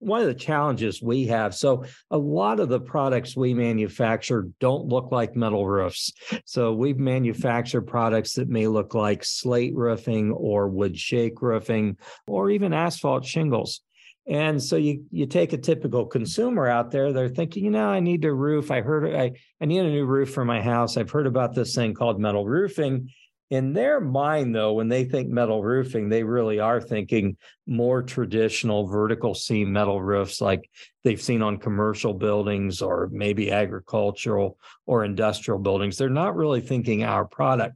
one 0.00 0.20
of 0.20 0.26
the 0.26 0.34
challenges 0.34 1.00
we 1.00 1.26
have. 1.26 1.54
So, 1.54 1.84
a 2.10 2.18
lot 2.18 2.58
of 2.58 2.68
the 2.68 2.80
products 2.80 3.36
we 3.36 3.54
manufacture 3.54 4.48
don't 4.58 4.86
look 4.86 5.12
like 5.12 5.36
metal 5.36 5.66
roofs. 5.66 6.12
So, 6.44 6.72
we've 6.72 6.98
manufactured 6.98 7.82
products 7.82 8.34
that 8.34 8.48
may 8.48 8.66
look 8.66 8.94
like 8.94 9.24
slate 9.24 9.74
roofing 9.74 10.32
or 10.32 10.68
wood 10.68 10.98
shake 10.98 11.40
roofing 11.40 11.96
or 12.26 12.50
even 12.50 12.72
asphalt 12.72 13.24
shingles. 13.24 13.82
And 14.26 14.62
so 14.62 14.76
you 14.76 15.04
you 15.10 15.26
take 15.26 15.52
a 15.52 15.58
typical 15.58 16.06
consumer 16.06 16.68
out 16.68 16.90
there, 16.90 17.12
they're 17.12 17.28
thinking, 17.28 17.64
you 17.64 17.70
know, 17.70 17.88
I 17.88 18.00
need 18.00 18.24
a 18.24 18.32
roof. 18.32 18.70
I 18.70 18.80
heard 18.80 19.14
I, 19.14 19.32
I 19.60 19.64
need 19.64 19.80
a 19.80 19.90
new 19.90 20.04
roof 20.04 20.32
for 20.32 20.44
my 20.44 20.60
house. 20.60 20.96
I've 20.96 21.10
heard 21.10 21.26
about 21.26 21.54
this 21.54 21.74
thing 21.74 21.94
called 21.94 22.20
metal 22.20 22.46
roofing. 22.46 23.10
In 23.50 23.72
their 23.72 24.00
mind, 24.00 24.54
though, 24.54 24.74
when 24.74 24.88
they 24.88 25.04
think 25.04 25.28
metal 25.28 25.60
roofing, 25.60 26.08
they 26.08 26.22
really 26.22 26.60
are 26.60 26.80
thinking 26.80 27.36
more 27.66 28.00
traditional 28.00 28.86
vertical 28.86 29.34
seam 29.34 29.72
metal 29.72 30.00
roofs 30.00 30.40
like 30.40 30.70
they've 31.02 31.20
seen 31.20 31.42
on 31.42 31.58
commercial 31.58 32.14
buildings 32.14 32.80
or 32.80 33.08
maybe 33.10 33.50
agricultural 33.50 34.56
or 34.86 35.04
industrial 35.04 35.58
buildings. 35.58 35.96
They're 35.96 36.08
not 36.08 36.36
really 36.36 36.60
thinking 36.60 37.02
our 37.02 37.24
product. 37.24 37.74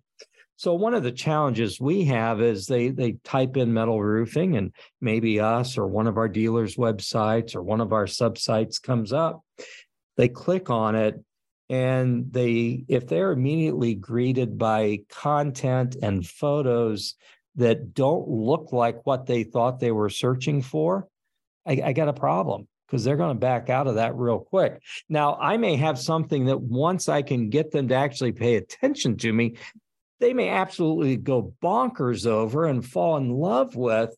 So 0.57 0.75
one 0.75 0.95
of 0.95 1.03
the 1.03 1.11
challenges 1.11 1.81
we 1.81 2.05
have 2.05 2.41
is 2.41 2.67
they 2.67 2.91
they 2.91 3.17
type 3.25 3.57
in 3.57 3.75
metal 3.75 4.01
roofing 4.01 4.57
and 4.57 4.73
maybe 5.01 5.41
us 5.41 5.77
or 5.77 5.89
one 5.89 6.07
of 6.07 6.17
our 6.17 6.29
dealers' 6.29 6.77
websites 6.77 7.57
or 7.57 7.63
one 7.65 7.81
of 7.81 7.93
our 7.93 8.07
subsites 8.07 8.81
comes 8.81 9.13
up. 9.13 9.43
They 10.17 10.29
click 10.29 10.71
on 10.71 10.95
it 10.95 11.17
and 11.71 12.33
they 12.33 12.85
if 12.89 13.07
they're 13.07 13.33
immediately 13.33 13.95
greeted 13.95 14.59
by 14.59 14.99
content 15.09 15.97
and 16.03 16.27
photos 16.27 17.15
that 17.57 17.95
don't 17.95 18.29
look 18.29 18.73
like 18.73 19.07
what 19.07 19.27
they 19.27 19.45
thought 19.45 19.81
they 19.81 19.93
were 19.93 20.11
searching 20.11 20.61
for 20.61 21.09
i, 21.67 21.81
I 21.85 21.93
got 21.93 22.09
a 22.09 22.13
problem 22.13 22.69
because 22.87 23.03
they're 23.03 23.17
going 23.17 23.35
to 23.35 23.41
back 23.41 23.71
out 23.71 23.87
of 23.87 23.95
that 23.95 24.15
real 24.15 24.39
quick. 24.39 24.83
Now 25.09 25.37
i 25.41 25.57
may 25.57 25.77
have 25.77 25.99
something 25.99 26.47
that 26.47 26.61
once 26.61 27.09
i 27.09 27.23
can 27.23 27.49
get 27.49 27.71
them 27.71 27.89
to 27.89 27.95
actually 27.95 28.33
pay 28.33 28.57
attention 28.57 29.17
to 29.19 29.33
me 29.33 29.57
they 30.21 30.33
may 30.33 30.49
absolutely 30.49 31.17
go 31.17 31.55
bonkers 31.63 32.27
over 32.27 32.67
and 32.67 32.85
fall 32.85 33.17
in 33.17 33.31
love 33.31 33.75
with 33.75 34.15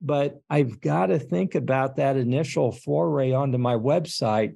but 0.00 0.40
i've 0.50 0.80
got 0.80 1.06
to 1.06 1.18
think 1.18 1.54
about 1.54 1.96
that 1.96 2.16
initial 2.16 2.72
foray 2.72 3.32
onto 3.32 3.58
my 3.58 3.74
website 3.74 4.54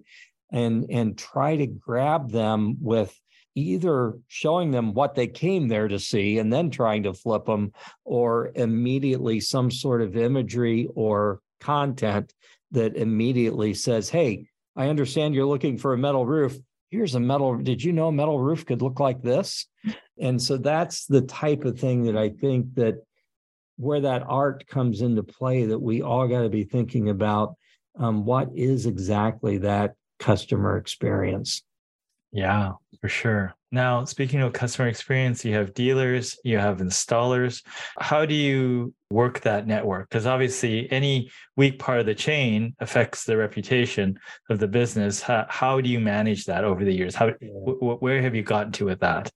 and 0.52 0.86
and 0.90 1.16
try 1.16 1.56
to 1.56 1.66
grab 1.66 2.30
them 2.30 2.76
with 2.80 3.18
either 3.54 4.14
showing 4.28 4.70
them 4.70 4.94
what 4.94 5.14
they 5.14 5.26
came 5.26 5.68
there 5.68 5.88
to 5.88 5.98
see 5.98 6.38
and 6.38 6.52
then 6.52 6.70
trying 6.70 7.02
to 7.02 7.12
flip 7.12 7.44
them 7.46 7.72
or 8.04 8.52
immediately 8.54 9.40
some 9.40 9.70
sort 9.70 10.00
of 10.00 10.16
imagery 10.16 10.88
or 10.94 11.40
content 11.60 12.32
that 12.70 12.96
immediately 12.96 13.74
says 13.74 14.08
hey 14.08 14.46
i 14.76 14.88
understand 14.88 15.34
you're 15.34 15.44
looking 15.44 15.76
for 15.76 15.92
a 15.92 15.98
metal 15.98 16.26
roof. 16.26 16.56
Here's 16.90 17.14
a 17.14 17.20
metal 17.20 17.56
did 17.56 17.82
you 17.82 17.92
know 17.92 18.08
a 18.08 18.12
metal 18.12 18.40
roof 18.40 18.66
could 18.66 18.82
look 18.82 18.98
like 18.98 19.22
this? 19.22 19.66
And 20.18 20.42
so 20.42 20.56
that's 20.56 21.06
the 21.06 21.22
type 21.22 21.64
of 21.64 21.78
thing 21.78 22.02
that 22.04 22.16
i 22.16 22.28
think 22.28 22.74
that 22.74 22.96
where 23.80 24.00
that 24.00 24.22
art 24.28 24.66
comes 24.66 25.00
into 25.00 25.22
play 25.22 25.64
that 25.64 25.78
we 25.78 26.02
all 26.02 26.28
got 26.28 26.42
to 26.42 26.50
be 26.50 26.64
thinking 26.64 27.08
about 27.08 27.54
um, 27.98 28.26
what 28.26 28.50
is 28.54 28.84
exactly 28.84 29.56
that 29.58 29.94
customer 30.20 30.76
experience. 30.76 31.62
Yeah, 32.32 32.72
for 33.00 33.08
sure. 33.08 33.54
Now, 33.72 34.04
speaking 34.04 34.40
of 34.40 34.52
customer 34.52 34.88
experience, 34.88 35.44
you 35.44 35.54
have 35.54 35.74
dealers, 35.74 36.38
you 36.44 36.58
have 36.58 36.78
installers. 36.78 37.62
How 37.98 38.24
do 38.24 38.34
you 38.34 38.94
work 39.10 39.40
that 39.40 39.66
network? 39.66 40.08
Because 40.08 40.26
obviously, 40.26 40.90
any 40.92 41.30
weak 41.56 41.78
part 41.78 42.00
of 42.00 42.06
the 42.06 42.14
chain 42.14 42.74
affects 42.78 43.24
the 43.24 43.36
reputation 43.36 44.18
of 44.48 44.58
the 44.58 44.68
business. 44.68 45.22
How, 45.22 45.46
how 45.48 45.80
do 45.80 45.88
you 45.88 46.00
manage 46.00 46.44
that 46.46 46.64
over 46.64 46.84
the 46.84 46.92
years? 46.92 47.14
How, 47.14 47.26
yeah. 47.26 47.48
w- 47.48 47.96
where 47.98 48.22
have 48.22 48.34
you 48.34 48.42
gotten 48.42 48.72
to 48.72 48.86
with 48.86 49.00
that? 49.00 49.30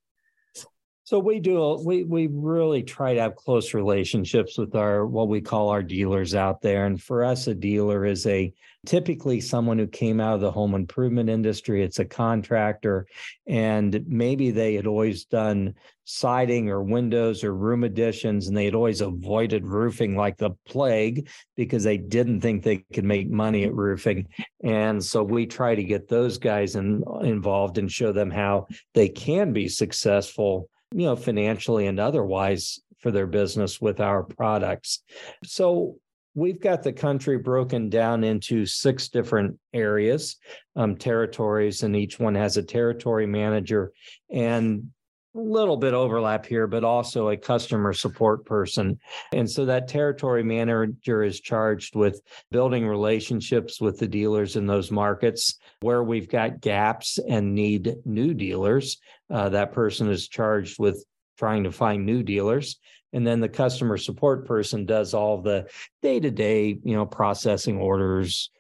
So 1.06 1.18
we 1.18 1.38
do 1.38 1.78
we 1.84 2.04
we 2.04 2.28
really 2.28 2.82
try 2.82 3.12
to 3.12 3.20
have 3.20 3.36
close 3.36 3.74
relationships 3.74 4.56
with 4.56 4.74
our 4.74 5.06
what 5.06 5.28
we 5.28 5.42
call 5.42 5.68
our 5.68 5.82
dealers 5.82 6.34
out 6.34 6.62
there. 6.62 6.86
And 6.86 7.00
for 7.00 7.22
us, 7.24 7.46
a 7.46 7.54
dealer 7.54 8.06
is 8.06 8.26
a 8.26 8.50
typically 8.86 9.42
someone 9.42 9.78
who 9.78 9.86
came 9.86 10.18
out 10.18 10.36
of 10.36 10.40
the 10.40 10.50
home 10.50 10.74
improvement 10.74 11.28
industry. 11.28 11.82
It's 11.82 11.98
a 11.98 12.06
contractor, 12.06 13.06
and 13.46 14.02
maybe 14.06 14.50
they 14.50 14.72
had 14.72 14.86
always 14.86 15.26
done 15.26 15.74
siding 16.04 16.70
or 16.70 16.82
windows 16.82 17.44
or 17.44 17.54
room 17.54 17.84
additions, 17.84 18.48
and 18.48 18.56
they 18.56 18.64
had 18.64 18.74
always 18.74 19.02
avoided 19.02 19.66
roofing 19.66 20.16
like 20.16 20.38
the 20.38 20.52
plague 20.66 21.28
because 21.54 21.84
they 21.84 21.98
didn't 21.98 22.40
think 22.40 22.62
they 22.62 22.78
could 22.94 23.04
make 23.04 23.28
money 23.28 23.64
at 23.64 23.74
roofing. 23.74 24.26
And 24.62 25.04
so 25.04 25.22
we 25.22 25.44
try 25.44 25.74
to 25.74 25.84
get 25.84 26.08
those 26.08 26.38
guys 26.38 26.76
in, 26.76 27.04
involved 27.20 27.76
and 27.76 27.92
show 27.92 28.10
them 28.10 28.30
how 28.30 28.68
they 28.94 29.10
can 29.10 29.52
be 29.52 29.68
successful 29.68 30.70
you 30.94 31.06
know, 31.06 31.16
financially 31.16 31.86
and 31.86 31.98
otherwise 31.98 32.78
for 33.00 33.10
their 33.10 33.26
business 33.26 33.80
with 33.80 34.00
our 34.00 34.22
products. 34.22 35.02
So 35.44 35.96
we've 36.34 36.60
got 36.60 36.82
the 36.82 36.92
country 36.92 37.36
broken 37.36 37.90
down 37.90 38.24
into 38.24 38.64
six 38.64 39.08
different 39.08 39.58
areas, 39.72 40.36
um, 40.76 40.96
territories, 40.96 41.82
and 41.82 41.96
each 41.96 42.18
one 42.18 42.34
has 42.34 42.56
a 42.56 42.62
territory 42.62 43.26
manager 43.26 43.92
and 44.30 44.90
little 45.38 45.76
bit 45.76 45.94
overlap 45.94 46.46
here, 46.46 46.66
but 46.66 46.84
also 46.84 47.28
a 47.28 47.36
customer 47.36 47.92
support 47.92 48.44
person. 48.44 48.98
And 49.32 49.50
so 49.50 49.64
that 49.64 49.88
territory 49.88 50.42
manager 50.42 51.22
is 51.22 51.40
charged 51.40 51.96
with 51.96 52.20
building 52.50 52.86
relationships 52.86 53.80
with 53.80 53.98
the 53.98 54.08
dealers 54.08 54.56
in 54.56 54.66
those 54.66 54.90
markets 54.90 55.58
where 55.80 56.04
we've 56.04 56.28
got 56.28 56.60
gaps 56.60 57.18
and 57.28 57.54
need 57.54 57.96
new 58.04 58.34
dealers. 58.34 58.98
Uh, 59.30 59.48
that 59.48 59.72
person 59.72 60.08
is 60.08 60.28
charged 60.28 60.78
with 60.78 61.04
trying 61.36 61.64
to 61.64 61.72
find 61.72 62.06
new 62.06 62.22
dealers 62.22 62.78
and 63.14 63.26
then 63.26 63.40
the 63.40 63.48
customer 63.48 63.96
support 63.96 64.44
person 64.44 64.84
does 64.84 65.14
all 65.14 65.40
the 65.40 65.66
day-to-day 66.02 66.78
you 66.84 66.94
know 66.94 67.06
processing 67.06 67.78
orders 67.78 68.50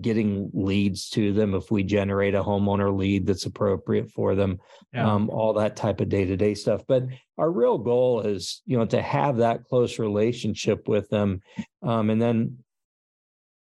getting 0.00 0.50
leads 0.54 1.08
to 1.10 1.32
them 1.32 1.54
if 1.54 1.70
we 1.70 1.82
generate 1.82 2.34
a 2.34 2.42
homeowner 2.42 2.96
lead 2.96 3.26
that's 3.26 3.44
appropriate 3.44 4.10
for 4.10 4.34
them 4.34 4.58
yeah. 4.94 5.10
um, 5.10 5.28
all 5.28 5.52
that 5.52 5.76
type 5.76 6.00
of 6.00 6.08
day-to-day 6.08 6.54
stuff 6.54 6.82
but 6.88 7.04
our 7.36 7.50
real 7.50 7.76
goal 7.76 8.20
is 8.20 8.62
you 8.64 8.78
know 8.78 8.86
to 8.86 9.02
have 9.02 9.36
that 9.36 9.64
close 9.64 9.98
relationship 9.98 10.88
with 10.88 11.08
them 11.10 11.40
um, 11.82 12.08
and 12.08 12.22
then 12.22 12.56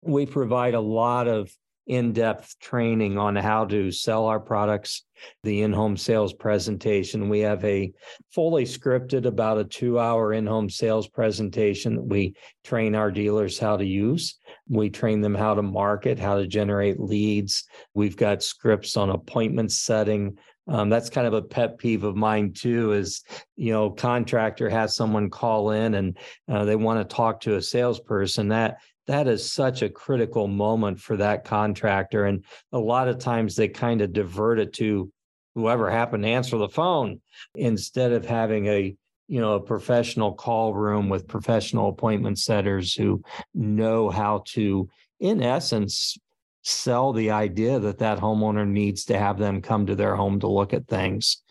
we 0.02 0.26
provide 0.26 0.74
a 0.74 0.80
lot 0.80 1.28
of 1.28 1.52
in-depth 1.88 2.60
training 2.60 3.18
on 3.18 3.36
how 3.36 3.66
to 3.66 3.92
sell 3.92 4.26
our 4.26 4.40
products 4.40 5.04
the 5.44 5.62
in-home 5.62 5.98
sales 5.98 6.34
presentation. 6.34 7.30
We 7.30 7.40
have 7.40 7.64
a 7.64 7.92
fully 8.32 8.66
scripted 8.66 9.26
about 9.26 9.58
a 9.58 9.64
two 9.64 10.00
hour 10.00 10.34
in-home 10.34 10.70
sales 10.70 11.08
presentation 11.08 11.96
that 11.96 12.04
we 12.04 12.36
train 12.64 12.96
our 12.96 13.12
dealers 13.12 13.60
how 13.60 13.78
to 13.78 13.86
use. 13.86 14.38
We 14.70 14.90
train 14.90 15.22
them 15.22 15.36
how 15.36 15.56
to 15.56 15.62
market 15.62 16.20
how 16.20 16.38
to 16.38 16.48
generate 16.48 17.00
leads. 17.00 17.66
We've 17.94 18.18
got 18.18 18.44
scripts 18.44 18.98
on 18.98 19.10
appointment 19.10 19.72
setting. 19.72 20.38
Um, 20.68 20.90
that's 20.90 21.10
kind 21.10 21.28
of 21.28 21.34
a 21.34 21.42
pet 21.42 21.78
peeve 21.78 22.06
of 22.06 22.16
mine 22.16 22.54
too 22.54 22.94
is 22.94 23.24
you 23.58 23.74
know 23.74 23.90
contractor 23.90 24.70
has 24.70 24.96
someone 24.96 25.30
call 25.30 25.72
in 25.72 25.96
and 25.96 26.18
uh, 26.50 26.64
they 26.64 26.78
want 26.78 27.08
to 27.08 27.16
talk 27.16 27.42
to 27.42 27.56
a 27.56 27.62
salesperson. 27.62 28.48
That 28.48 28.78
that 29.08 29.28
is 29.28 29.52
such 29.52 29.82
a 29.82 29.90
critical 29.90 30.48
moment 30.48 31.00
for 31.00 31.18
that 31.18 31.44
contractor. 31.44 32.26
And 32.26 32.46
a 32.72 32.80
lot 32.80 33.08
of 33.08 33.20
times 33.20 33.56
they 33.56 33.68
kind 33.68 34.02
of 34.02 34.14
divert 34.14 34.60
it 34.60 34.74
to 34.74 35.12
whoever 35.56 35.90
happened 35.90 36.24
to 36.24 36.30
answer 36.30 36.58
the 36.58 36.70
phone 36.70 37.22
instead 37.56 38.12
of 38.12 38.26
having 38.26 38.68
a 38.68 38.96
you 39.28 39.40
know 39.40 39.54
a 39.54 39.60
professional 39.60 40.34
call 40.34 40.74
room 40.74 41.10
with 41.10 41.28
professional 41.28 41.90
appointment 41.90 42.38
setters 42.38 42.94
who 42.94 43.22
know 43.54 44.10
how 44.10 44.44
to 44.46 44.90
in 45.20 45.42
essence 45.42 46.18
sell 46.64 47.14
the 47.14 47.32
idea 47.32 47.80
that 47.80 48.00
that 48.00 48.20
homeowner 48.20 48.68
needs 48.68 49.06
to 49.06 49.18
have 49.18 49.38
them 49.38 49.62
come 49.62 49.86
to 49.86 49.96
their 49.96 50.16
home 50.16 50.40
to 50.40 50.48
look 50.48 50.74
at 50.74 50.88
things 50.88 51.42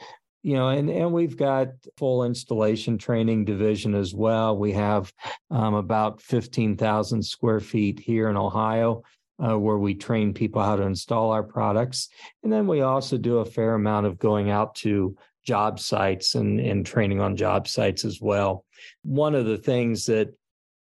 you 0.43 0.55
know, 0.55 0.69
and 0.69 0.91
and 0.91 1.13
we've 1.13 1.37
got 1.37 1.69
full 1.97 2.25
installation 2.25 2.99
training 2.99 3.45
division 3.45 3.95
as 3.95 4.15
well. 4.15 4.57
We 4.57 4.73
have 4.73 5.13
um, 5.51 5.75
about 5.75 6.21
fifteen 6.21 6.77
thousand 6.77 7.23
square 7.23 7.61
feet 7.61 8.01
here 8.01 8.29
in 8.29 8.37
Ohio. 8.37 9.03
Uh, 9.43 9.59
where 9.59 9.79
we 9.79 9.93
train 9.93 10.33
people 10.33 10.63
how 10.63 10.77
to 10.77 10.85
install 10.85 11.33
our 11.33 11.43
products. 11.43 12.11
And 12.45 12.53
then 12.53 12.69
we 12.69 12.83
also 12.83 13.19
do 13.19 13.39
a 13.39 13.45
fair 13.45 13.75
amount 13.75 14.07
of 14.07 14.19
going 14.19 14.51
out 14.51 14.77
to 14.77 15.17
job 15.45 15.81
sites 15.81 16.37
and, 16.37 16.61
and 16.61 16.87
training 16.87 17.21
on 17.21 17.35
job 17.35 17.67
sites 17.67 18.05
as 18.05 18.21
well. 18.21 18.65
One 19.03 19.35
of 19.35 19.47
the 19.47 19.59
things 19.59 20.07
that 20.07 20.29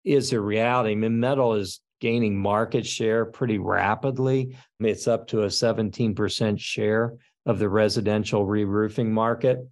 is 0.06 0.32
a 0.32 0.40
reality, 0.40 0.92
I 0.92 0.96
mean, 0.96 1.20
metal 1.20 1.56
is 1.56 1.82
gaining 2.00 2.38
market 2.38 2.86
share 2.86 3.26
pretty 3.26 3.58
rapidly. 3.58 4.56
It's 4.80 5.08
up 5.08 5.28
to 5.30 5.44
a 5.44 5.48
17% 5.48 6.60
share 6.60 7.14
of 7.48 7.58
the 7.58 7.70
residential 7.70 8.46
re-roofing 8.46 9.12
market. 9.12 9.68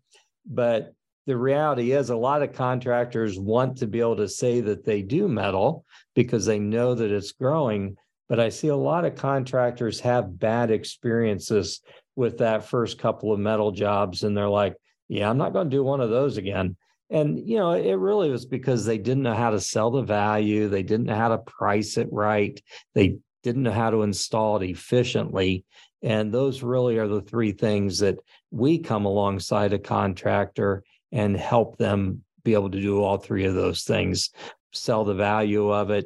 But 0.48 0.96
the 1.28 1.38
reality 1.38 1.92
is 1.92 2.10
a 2.10 2.16
lot 2.16 2.42
of 2.42 2.54
contractors 2.54 3.38
want 3.38 3.78
to 3.78 3.88
be 3.88 4.00
able 4.00 4.16
to 4.16 4.30
say 4.30 4.62
that 4.62 4.86
they 4.86 5.02
do 5.02 5.28
metal 5.28 5.86
because 6.16 6.46
they 6.46 6.58
know 6.58 6.96
that 6.96 7.12
it's 7.12 7.34
growing. 7.34 7.98
But 8.30 8.40
I 8.40 8.50
see 8.50 8.70
a 8.70 8.76
lot 8.76 9.06
of 9.06 9.16
contractors 9.16 10.00
have 10.00 10.40
bad 10.40 10.72
experiences 10.72 11.82
with 12.16 12.38
that 12.38 12.66
first 12.66 12.98
couple 12.98 13.34
of 13.34 13.40
metal 13.40 13.72
jobs. 13.72 14.24
And 14.24 14.36
they're 14.36 14.50
like, 14.50 14.76
yeah, 15.10 15.30
I'm 15.30 15.38
not 15.38 15.54
going 15.54 15.70
to 15.70 15.76
do 15.76 15.84
one 15.84 16.00
of 16.00 16.10
those 16.10 16.38
again. 16.38 16.78
And, 17.10 17.38
you 17.38 17.58
know, 17.58 17.74
it 17.74 17.94
really 17.94 18.32
was 18.32 18.46
because 18.46 18.86
they 18.86 18.98
didn't 18.98 19.24
know 19.24 19.36
how 19.36 19.52
to 19.52 19.60
sell 19.60 19.92
the 19.92 20.02
value. 20.02 20.70
They 20.70 20.82
didn't 20.82 21.06
know 21.08 21.16
how 21.16 21.28
to 21.28 21.38
price 21.40 21.98
it 21.98 22.08
right. 22.12 22.60
They 22.96 23.18
didn't 23.46 23.64
know 23.64 23.72
how 23.72 23.92
to 23.92 24.02
install 24.02 24.58
it 24.58 24.68
efficiently. 24.68 25.64
And 26.02 26.32
those 26.32 26.64
really 26.64 26.98
are 26.98 27.08
the 27.08 27.22
three 27.22 27.52
things 27.52 28.00
that 28.00 28.18
we 28.50 28.80
come 28.80 29.06
alongside 29.06 29.72
a 29.72 29.80
contractor 29.80 30.84
and 31.12 31.38
help 31.38 31.78
them 31.78 32.24
be 32.44 32.56
able 32.56 32.72
to 32.72 32.82
do 32.82 33.04
all 33.04 33.18
three 33.18 33.46
of 33.46 33.54
those 33.54 33.84
things 33.84 34.32
sell 34.74 35.06
the 35.06 35.14
value 35.14 35.70
of 35.72 35.92
it, 35.92 36.06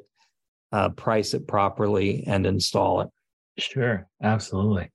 uh, 0.73 0.89
price 0.89 1.34
it 1.34 1.47
properly, 1.47 2.23
and 2.28 2.45
install 2.45 3.02
it. 3.02 3.08
Sure, 3.58 4.06
absolutely. 4.21 4.91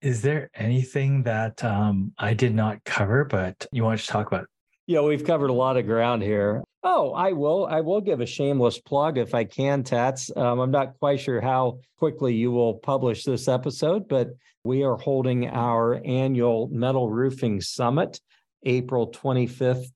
Is 0.00 0.22
there 0.22 0.50
anything 0.54 1.22
that 1.24 1.62
um, 1.62 2.12
I 2.18 2.34
did 2.34 2.54
not 2.54 2.82
cover, 2.84 3.24
but 3.24 3.66
you 3.72 3.84
want 3.84 4.00
to 4.00 4.06
talk 4.06 4.26
about? 4.26 4.46
Yeah, 4.86 5.00
we've 5.00 5.24
covered 5.24 5.50
a 5.50 5.54
lot 5.54 5.76
of 5.76 5.86
ground 5.86 6.22
here. 6.22 6.62
Oh, 6.82 7.12
I 7.14 7.32
will. 7.32 7.66
I 7.66 7.80
will 7.80 8.02
give 8.02 8.20
a 8.20 8.26
shameless 8.26 8.78
plug 8.78 9.16
if 9.16 9.34
I 9.34 9.44
can, 9.44 9.82
Tats. 9.82 10.30
Um, 10.36 10.60
I'm 10.60 10.70
not 10.70 10.98
quite 10.98 11.20
sure 11.20 11.40
how 11.40 11.78
quickly 11.96 12.34
you 12.34 12.50
will 12.50 12.74
publish 12.74 13.24
this 13.24 13.48
episode, 13.48 14.06
but 14.06 14.28
we 14.64 14.82
are 14.82 14.96
holding 14.96 15.48
our 15.48 16.02
annual 16.04 16.68
Metal 16.70 17.08
Roofing 17.08 17.62
Summit, 17.62 18.20
April 18.64 19.10
25th 19.10 19.86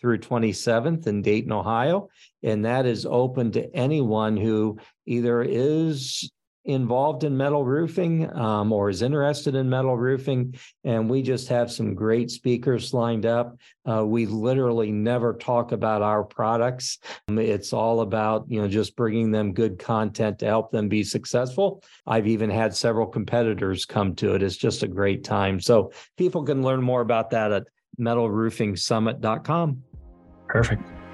through 0.00 0.18
27th 0.18 1.08
in 1.08 1.22
Dayton, 1.22 1.50
Ohio. 1.50 2.08
And 2.44 2.64
that 2.64 2.86
is 2.86 3.04
open 3.04 3.50
to 3.52 3.74
anyone 3.74 4.36
who 4.36 4.78
either 5.06 5.42
is 5.42 6.30
involved 6.66 7.24
in 7.24 7.36
metal 7.36 7.64
roofing 7.64 8.30
um, 8.36 8.72
or 8.72 8.90
is 8.90 9.02
interested 9.02 9.54
in 9.54 9.70
metal 9.70 9.96
roofing. 9.96 10.54
And 10.84 11.08
we 11.08 11.22
just 11.22 11.48
have 11.48 11.70
some 11.70 11.94
great 11.94 12.30
speakers 12.30 12.92
lined 12.92 13.24
up. 13.24 13.56
Uh, 13.88 14.04
we 14.04 14.26
literally 14.26 14.90
never 14.90 15.34
talk 15.34 15.72
about 15.72 16.02
our 16.02 16.24
products. 16.24 16.98
Um, 17.28 17.38
it's 17.38 17.72
all 17.72 18.00
about, 18.00 18.46
you 18.48 18.60
know, 18.60 18.68
just 18.68 18.96
bringing 18.96 19.30
them 19.30 19.52
good 19.52 19.78
content 19.78 20.40
to 20.40 20.46
help 20.46 20.72
them 20.72 20.88
be 20.88 21.04
successful. 21.04 21.82
I've 22.06 22.26
even 22.26 22.50
had 22.50 22.74
several 22.74 23.06
competitors 23.06 23.84
come 23.84 24.14
to 24.16 24.34
it. 24.34 24.42
It's 24.42 24.56
just 24.56 24.82
a 24.82 24.88
great 24.88 25.24
time. 25.24 25.60
So 25.60 25.92
people 26.16 26.42
can 26.42 26.62
learn 26.62 26.82
more 26.82 27.00
about 27.00 27.30
that 27.30 27.52
at 27.52 27.68
metalroofingsummit.com. 27.98 29.82
Perfect. 30.48 31.05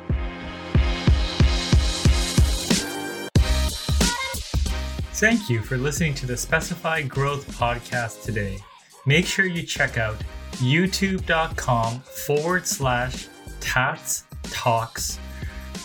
Thank 5.22 5.48
you 5.48 5.62
for 5.62 5.76
listening 5.76 6.14
to 6.14 6.26
the 6.26 6.36
Specified 6.36 7.08
Growth 7.08 7.48
podcast 7.56 8.24
today. 8.24 8.58
Make 9.06 9.24
sure 9.24 9.46
you 9.46 9.62
check 9.62 9.96
out 9.96 10.16
youtube.com 10.54 12.00
forward 12.00 12.66
slash 12.66 13.28
tats 13.60 14.24
talks 14.42 15.20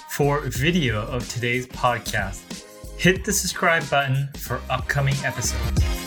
for 0.10 0.40
video 0.40 1.06
of 1.06 1.30
today's 1.30 1.68
podcast. 1.68 2.66
Hit 2.98 3.26
the 3.26 3.32
subscribe 3.32 3.88
button 3.92 4.28
for 4.38 4.60
upcoming 4.72 5.14
episodes. 5.24 6.07